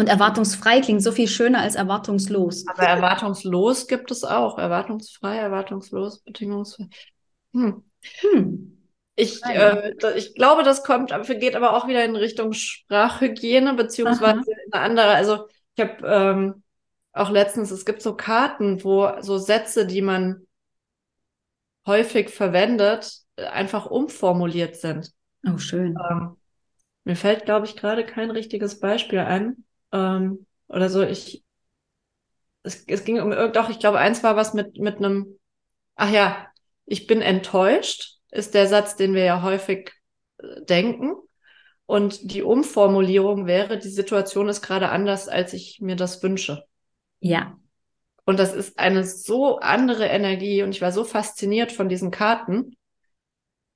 und 0.00 0.08
erwartungsfrei 0.08 0.80
klingt 0.80 1.02
so 1.02 1.12
viel 1.12 1.28
schöner 1.28 1.60
als 1.60 1.74
erwartungslos. 1.74 2.66
Aber 2.66 2.84
erwartungslos 2.84 3.86
gibt 3.86 4.10
es 4.10 4.24
auch. 4.24 4.58
Erwartungsfrei, 4.58 5.36
erwartungslos, 5.36 6.20
bedingungsfrei. 6.20 6.88
Hm. 7.52 7.84
Hm. 8.20 8.78
Ich, 9.14 9.44
äh, 9.44 9.92
ich 10.16 10.34
glaube, 10.34 10.62
das 10.62 10.82
kommt, 10.82 11.12
geht 11.38 11.54
aber 11.54 11.76
auch 11.76 11.86
wieder 11.86 12.02
in 12.02 12.16
Richtung 12.16 12.54
Sprachhygiene, 12.54 13.74
beziehungsweise 13.74 14.38
Aha. 14.38 14.44
eine 14.72 14.82
andere. 14.82 15.08
Also 15.08 15.48
ich 15.74 15.84
habe 15.84 16.06
ähm, 16.06 16.62
auch 17.12 17.28
letztens, 17.28 17.70
es 17.70 17.84
gibt 17.84 18.00
so 18.00 18.16
Karten, 18.16 18.82
wo 18.82 19.20
so 19.20 19.36
Sätze, 19.36 19.86
die 19.86 20.00
man 20.00 20.46
häufig 21.86 22.30
verwendet, 22.30 23.18
einfach 23.36 23.84
umformuliert 23.84 24.76
sind. 24.76 25.12
Oh, 25.46 25.58
schön. 25.58 25.98
Ähm, 26.10 26.36
mir 27.04 27.16
fällt, 27.16 27.44
glaube 27.44 27.66
ich, 27.66 27.76
gerade 27.76 28.06
kein 28.06 28.30
richtiges 28.30 28.80
Beispiel 28.80 29.18
ein. 29.18 29.64
Ähm, 29.92 30.46
oder 30.68 30.88
so, 30.88 31.02
ich, 31.02 31.44
es, 32.62 32.84
es 32.86 33.04
ging 33.04 33.20
um 33.20 33.32
irgend, 33.32 33.56
doch, 33.56 33.70
ich 33.70 33.78
glaube, 33.78 33.98
eins 33.98 34.22
war 34.22 34.36
was 34.36 34.54
mit, 34.54 34.78
mit 34.78 34.96
einem, 34.96 35.38
ach 35.96 36.10
ja, 36.10 36.46
ich 36.86 37.06
bin 37.06 37.22
enttäuscht, 37.22 38.18
ist 38.30 38.54
der 38.54 38.66
Satz, 38.66 38.96
den 38.96 39.14
wir 39.14 39.24
ja 39.24 39.42
häufig 39.42 39.92
äh, 40.38 40.62
denken. 40.62 41.14
Und 41.86 42.32
die 42.32 42.42
Umformulierung 42.42 43.46
wäre, 43.46 43.78
die 43.78 43.88
Situation 43.88 44.48
ist 44.48 44.62
gerade 44.62 44.90
anders, 44.90 45.26
als 45.28 45.52
ich 45.52 45.80
mir 45.80 45.96
das 45.96 46.22
wünsche. 46.22 46.64
Ja. 47.18 47.58
Und 48.24 48.38
das 48.38 48.54
ist 48.54 48.78
eine 48.78 49.04
so 49.04 49.58
andere 49.58 50.06
Energie 50.06 50.62
und 50.62 50.70
ich 50.70 50.82
war 50.82 50.92
so 50.92 51.02
fasziniert 51.02 51.72
von 51.72 51.88
diesen 51.88 52.12
Karten. 52.12 52.76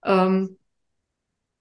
Ähm, 0.05 0.59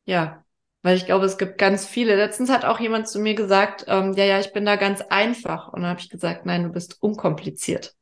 ja, 0.05 0.42
weil 0.83 0.97
ich 0.97 1.05
glaube, 1.05 1.25
es 1.25 1.37
gibt 1.37 1.57
ganz 1.57 1.85
viele. 1.87 2.15
Letztens 2.15 2.49
hat 2.51 2.65
auch 2.65 2.79
jemand 2.79 3.07
zu 3.07 3.19
mir 3.19 3.33
gesagt, 3.33 3.85
ähm, 3.87 4.13
ja, 4.13 4.25
ja, 4.25 4.39
ich 4.39 4.53
bin 4.53 4.65
da 4.65 4.75
ganz 4.75 5.01
einfach. 5.01 5.69
Und 5.73 5.81
dann 5.81 5.89
habe 5.89 5.99
ich 5.99 6.09
gesagt, 6.09 6.45
nein, 6.45 6.63
du 6.63 6.69
bist 6.69 7.01
unkompliziert. 7.01 7.95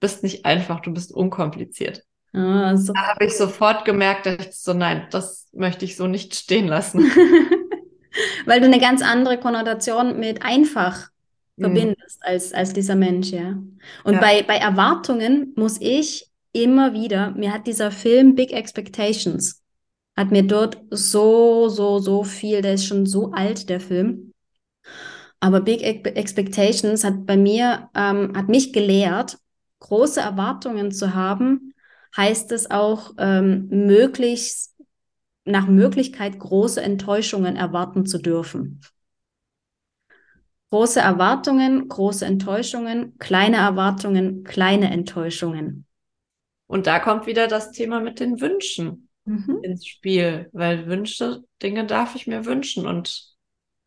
Du 0.00 0.06
bist 0.06 0.22
nicht 0.22 0.44
einfach, 0.44 0.80
du 0.80 0.92
bist 0.92 1.12
unkompliziert. 1.12 2.04
Ah, 2.32 2.76
so. 2.76 2.92
Da 2.92 3.08
habe 3.08 3.24
ich 3.24 3.36
sofort 3.36 3.84
gemerkt, 3.84 4.26
dass 4.26 4.46
ich 4.46 4.54
so, 4.54 4.74
nein, 4.74 5.08
das 5.10 5.48
möchte 5.52 5.84
ich 5.84 5.96
so 5.96 6.06
nicht 6.06 6.34
stehen 6.36 6.68
lassen. 6.68 7.10
weil 8.46 8.60
du 8.60 8.66
eine 8.66 8.78
ganz 8.80 9.02
andere 9.02 9.38
Konnotation 9.38 10.18
mit 10.20 10.42
einfach 10.44 11.10
Mhm. 11.58 11.64
verbindest 11.64 12.18
als, 12.20 12.52
als 12.52 12.72
dieser 12.72 12.94
Mensch, 12.94 13.30
ja. 13.30 13.58
Und 14.04 14.14
ja. 14.14 14.20
Bei, 14.20 14.42
bei 14.42 14.56
Erwartungen 14.56 15.52
muss 15.56 15.78
ich 15.80 16.30
immer 16.52 16.92
wieder, 16.92 17.32
mir 17.32 17.52
hat 17.52 17.66
dieser 17.66 17.90
Film 17.90 18.34
Big 18.34 18.52
Expectations, 18.52 19.62
hat 20.18 20.32
mir 20.32 20.42
dort 20.42 20.82
so, 20.90 21.68
so, 21.68 22.00
so 22.00 22.24
viel, 22.24 22.60
der 22.60 22.74
ist 22.74 22.86
schon 22.86 23.06
so 23.06 23.30
alt, 23.30 23.68
der 23.68 23.78
Film. 23.78 24.34
Aber 25.38 25.60
Big 25.60 25.84
Expectations 25.84 27.04
hat 27.04 27.24
bei 27.24 27.36
mir, 27.36 27.88
ähm, 27.94 28.32
hat 28.36 28.48
mich 28.48 28.72
gelehrt, 28.72 29.38
große 29.78 30.20
Erwartungen 30.20 30.90
zu 30.90 31.14
haben, 31.14 31.72
heißt 32.16 32.50
es 32.50 32.68
auch, 32.68 33.12
ähm, 33.18 33.68
möglichst 33.70 34.74
nach 35.44 35.68
Möglichkeit 35.68 36.40
große 36.40 36.82
Enttäuschungen 36.82 37.54
erwarten 37.54 38.04
zu 38.04 38.18
dürfen. 38.18 38.80
Große 40.70 40.98
Erwartungen, 40.98 41.88
große 41.88 42.26
Enttäuschungen, 42.26 43.16
kleine 43.18 43.58
Erwartungen, 43.58 44.42
kleine 44.42 44.90
Enttäuschungen. 44.90 45.86
Und 46.66 46.88
da 46.88 46.98
kommt 46.98 47.28
wieder 47.28 47.46
das 47.46 47.70
Thema 47.70 48.00
mit 48.00 48.18
den 48.18 48.40
Wünschen 48.40 49.07
mhm. 49.28 49.58
ins 49.62 49.86
Spiel, 49.86 50.48
weil 50.52 50.86
Wünsche, 50.86 51.42
Dinge 51.62 51.86
darf 51.86 52.14
ich 52.14 52.26
mir 52.26 52.44
wünschen 52.44 52.86
und. 52.86 53.24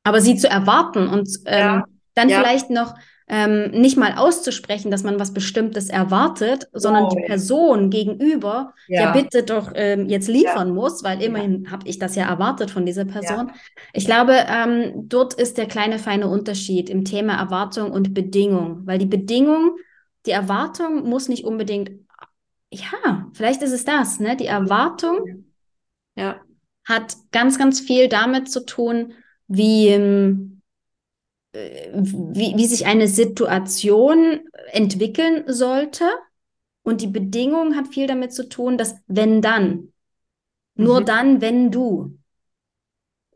Aber 0.03 0.21
sie 0.21 0.35
zu 0.35 0.49
erwarten 0.49 1.07
und 1.07 1.29
ähm, 1.45 1.59
ja. 1.59 1.85
dann 2.15 2.29
ja. 2.29 2.39
vielleicht 2.39 2.69
noch 2.69 2.95
ähm, 3.31 3.71
nicht 3.71 3.95
mal 3.95 4.15
auszusprechen, 4.17 4.91
dass 4.91 5.03
man 5.03 5.17
was 5.17 5.33
Bestimmtes 5.33 5.87
erwartet, 5.87 6.67
sondern 6.73 7.05
oh, 7.05 7.09
die 7.15 7.23
Person 7.25 7.89
gegenüber 7.89 8.73
ja, 8.89 9.03
ja 9.03 9.11
bitte 9.13 9.43
doch 9.43 9.71
ähm, 9.73 10.09
jetzt 10.09 10.27
liefern 10.27 10.67
ja. 10.67 10.73
muss, 10.73 11.01
weil 11.01 11.23
immerhin 11.23 11.63
ja. 11.63 11.71
habe 11.71 11.87
ich 11.87 11.97
das 11.97 12.15
ja 12.17 12.27
erwartet 12.27 12.71
von 12.71 12.85
dieser 12.85 13.05
Person. 13.05 13.51
Ich 13.93 14.05
glaube, 14.05 14.35
ähm, 14.49 15.07
dort 15.07 15.33
ist 15.33 15.57
der 15.57 15.65
kleine 15.67 15.97
feine 15.97 16.27
Unterschied 16.27 16.89
im 16.89 17.05
Thema 17.05 17.39
Erwartung 17.39 17.91
und 17.91 18.13
Bedingung, 18.13 18.81
weil 18.85 18.97
die 18.97 19.05
Bedingung, 19.05 19.77
die 20.25 20.31
Erwartung 20.31 21.07
muss 21.07 21.29
nicht 21.29 21.45
unbedingt, 21.45 21.91
ja, 22.71 23.29
vielleicht 23.33 23.61
ist 23.61 23.71
es 23.71 23.85
das, 23.85 24.19
ne? 24.19 24.35
Die 24.35 24.45
Erwartung 24.45 25.45
ja. 26.15 26.41
hat 26.85 27.15
ganz, 27.31 27.57
ganz 27.57 27.79
viel 27.79 28.07
damit 28.07 28.49
zu 28.49 28.65
tun, 28.65 29.13
wie 29.47 29.89
ähm, 29.89 30.51
wie, 31.53 32.53
wie 32.55 32.65
sich 32.65 32.85
eine 32.85 33.07
Situation 33.07 34.41
entwickeln 34.71 35.43
sollte. 35.47 36.09
Und 36.83 37.01
die 37.01 37.07
Bedingung 37.07 37.75
hat 37.75 37.89
viel 37.89 38.07
damit 38.07 38.33
zu 38.33 38.47
tun, 38.47 38.77
dass 38.77 38.95
wenn 39.07 39.41
dann. 39.41 39.91
Nur 40.75 41.01
mhm. 41.01 41.05
dann, 41.05 41.41
wenn 41.41 41.71
du. 41.71 42.17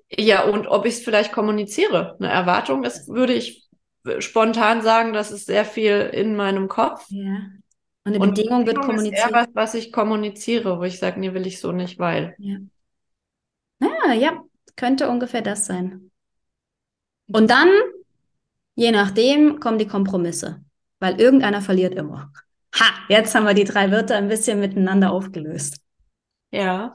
Ja, 0.10 0.45
und 0.45 0.67
ob 0.67 0.86
ich 0.86 0.95
es 0.95 1.04
vielleicht 1.04 1.32
kommuniziere. 1.32 2.15
Eine 2.19 2.30
Erwartung 2.30 2.84
ist, 2.84 3.08
würde 3.08 3.34
ich 3.34 3.67
spontan 4.19 4.82
sagen, 4.82 5.13
das 5.13 5.32
ist 5.32 5.48
sehr 5.48 5.65
viel 5.65 6.10
in 6.13 6.36
meinem 6.36 6.67
Kopf. 6.67 7.06
Ja. 7.10 7.41
Und 8.06 8.13
eine 8.13 8.20
und 8.20 8.36
Bedingung, 8.36 8.65
wird 8.65 8.82
kommuniziert. 8.82 9.18
Ist 9.18 9.26
eher 9.26 9.34
was, 9.34 9.48
was 9.54 9.74
ich 9.74 9.91
kommuniziere, 9.91 10.80
wo 10.80 10.84
ich 10.84 11.00
sage, 11.00 11.20
nee, 11.20 11.34
will 11.34 11.46
ich 11.46 11.60
so 11.60 11.72
nicht, 11.72 12.00
weil. 12.00 12.36
Ja. 12.38 12.58
Ja, 13.82 14.13
ja, 14.13 14.44
könnte 14.76 15.10
ungefähr 15.10 15.41
das 15.41 15.65
sein. 15.65 16.12
Und 17.28 17.50
dann 17.50 17.70
Je 18.76 18.91
nachdem 18.91 19.60
kommen 19.60 19.80
die 19.80 19.88
Kompromisse, 19.88 20.62
weil 20.99 21.20
irgendeiner 21.20 21.62
verliert 21.62 21.95
immer. 21.95 22.32
Ha, 22.78 22.86
jetzt 23.08 23.34
haben 23.34 23.45
wir 23.45 23.53
die 23.53 23.64
drei 23.64 23.89
Wörter 23.89 24.18
ein 24.18 24.28
bisschen 24.28 24.60
miteinander 24.60 25.12
aufgelöst. 25.12 25.78
Ja. 26.51 26.93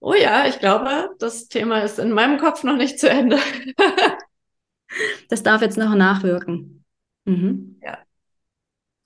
Oh 0.00 0.14
ja, 0.14 0.46
ich 0.48 0.58
glaube, 0.58 1.10
das 1.20 1.46
Thema 1.46 1.82
ist 1.82 2.00
in 2.00 2.10
meinem 2.10 2.38
Kopf 2.38 2.64
noch 2.64 2.76
nicht 2.76 2.98
zu 2.98 3.08
Ende. 3.08 3.38
das 5.28 5.44
darf 5.44 5.62
jetzt 5.62 5.78
noch 5.78 5.94
nachwirken. 5.94 6.84
Mhm. 7.24 7.78
Ja. 7.80 7.98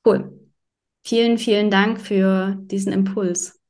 Cool. 0.06 0.35
Vielen, 1.06 1.38
vielen 1.38 1.70
Dank 1.70 2.00
für 2.00 2.56
diesen 2.62 2.92
Impuls. 2.92 3.60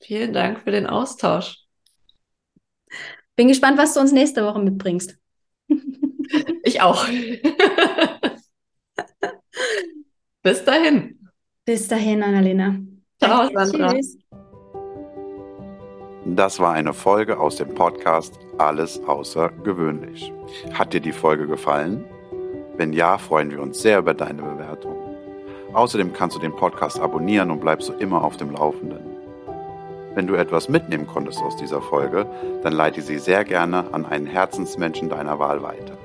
Vielen 0.00 0.32
Dank 0.32 0.62
für 0.62 0.70
den 0.70 0.86
Austausch. 0.86 1.58
Bin 3.36 3.48
gespannt, 3.48 3.76
was 3.76 3.92
du 3.92 4.00
uns 4.00 4.12
nächste 4.12 4.42
Woche 4.44 4.60
mitbringst. 4.60 5.18
Ich 6.64 6.80
auch. 6.80 7.06
Bis 10.42 10.64
dahin. 10.64 11.28
Bis 11.64 11.86
dahin, 11.86 12.24
Annalena. 12.24 12.80
Ciao, 13.22 13.48
Sandra. 13.52 13.92
Tschüss. 13.92 14.18
Das 16.24 16.58
war 16.58 16.72
eine 16.72 16.92
Folge 16.92 17.38
aus 17.38 17.54
dem 17.56 17.72
Podcast 17.72 18.36
Alles 18.58 18.98
außergewöhnlich. 19.04 20.32
Hat 20.72 20.92
dir 20.92 21.00
die 21.00 21.12
Folge 21.12 21.46
gefallen? 21.46 22.04
Wenn 22.76 22.92
ja, 22.92 23.16
freuen 23.18 23.52
wir 23.52 23.62
uns 23.62 23.80
sehr 23.80 24.00
über 24.00 24.12
deine 24.12 24.42
Bewertung. 24.42 24.95
Außerdem 25.76 26.14
kannst 26.14 26.34
du 26.34 26.40
den 26.40 26.56
Podcast 26.56 26.98
abonnieren 26.98 27.50
und 27.50 27.60
bleibst 27.60 27.88
so 27.88 27.92
immer 27.92 28.24
auf 28.24 28.38
dem 28.38 28.50
Laufenden. 28.50 28.98
Wenn 30.14 30.26
du 30.26 30.34
etwas 30.34 30.70
mitnehmen 30.70 31.06
konntest 31.06 31.42
aus 31.42 31.54
dieser 31.54 31.82
Folge, 31.82 32.24
dann 32.62 32.72
leite 32.72 33.02
sie 33.02 33.18
sehr 33.18 33.44
gerne 33.44 33.92
an 33.92 34.06
einen 34.06 34.24
Herzensmenschen 34.24 35.10
deiner 35.10 35.38
Wahl 35.38 35.62
weiter. 35.62 35.98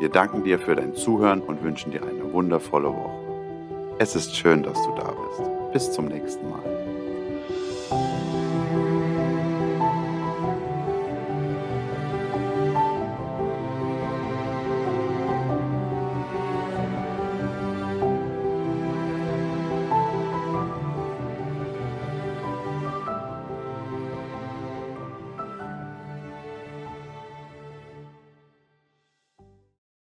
Wir 0.00 0.08
danken 0.08 0.42
dir 0.42 0.58
für 0.58 0.74
dein 0.74 0.94
Zuhören 0.94 1.42
und 1.42 1.62
wünschen 1.62 1.92
dir 1.92 2.00
eine 2.02 2.32
wundervolle 2.32 2.88
Woche. 2.88 3.98
Es 3.98 4.16
ist 4.16 4.34
schön, 4.34 4.62
dass 4.62 4.82
du 4.82 4.94
da 4.96 5.12
bist. 5.12 5.50
Bis 5.74 5.92
zum 5.92 6.06
nächsten 6.06 6.48
Mal. 6.48 6.83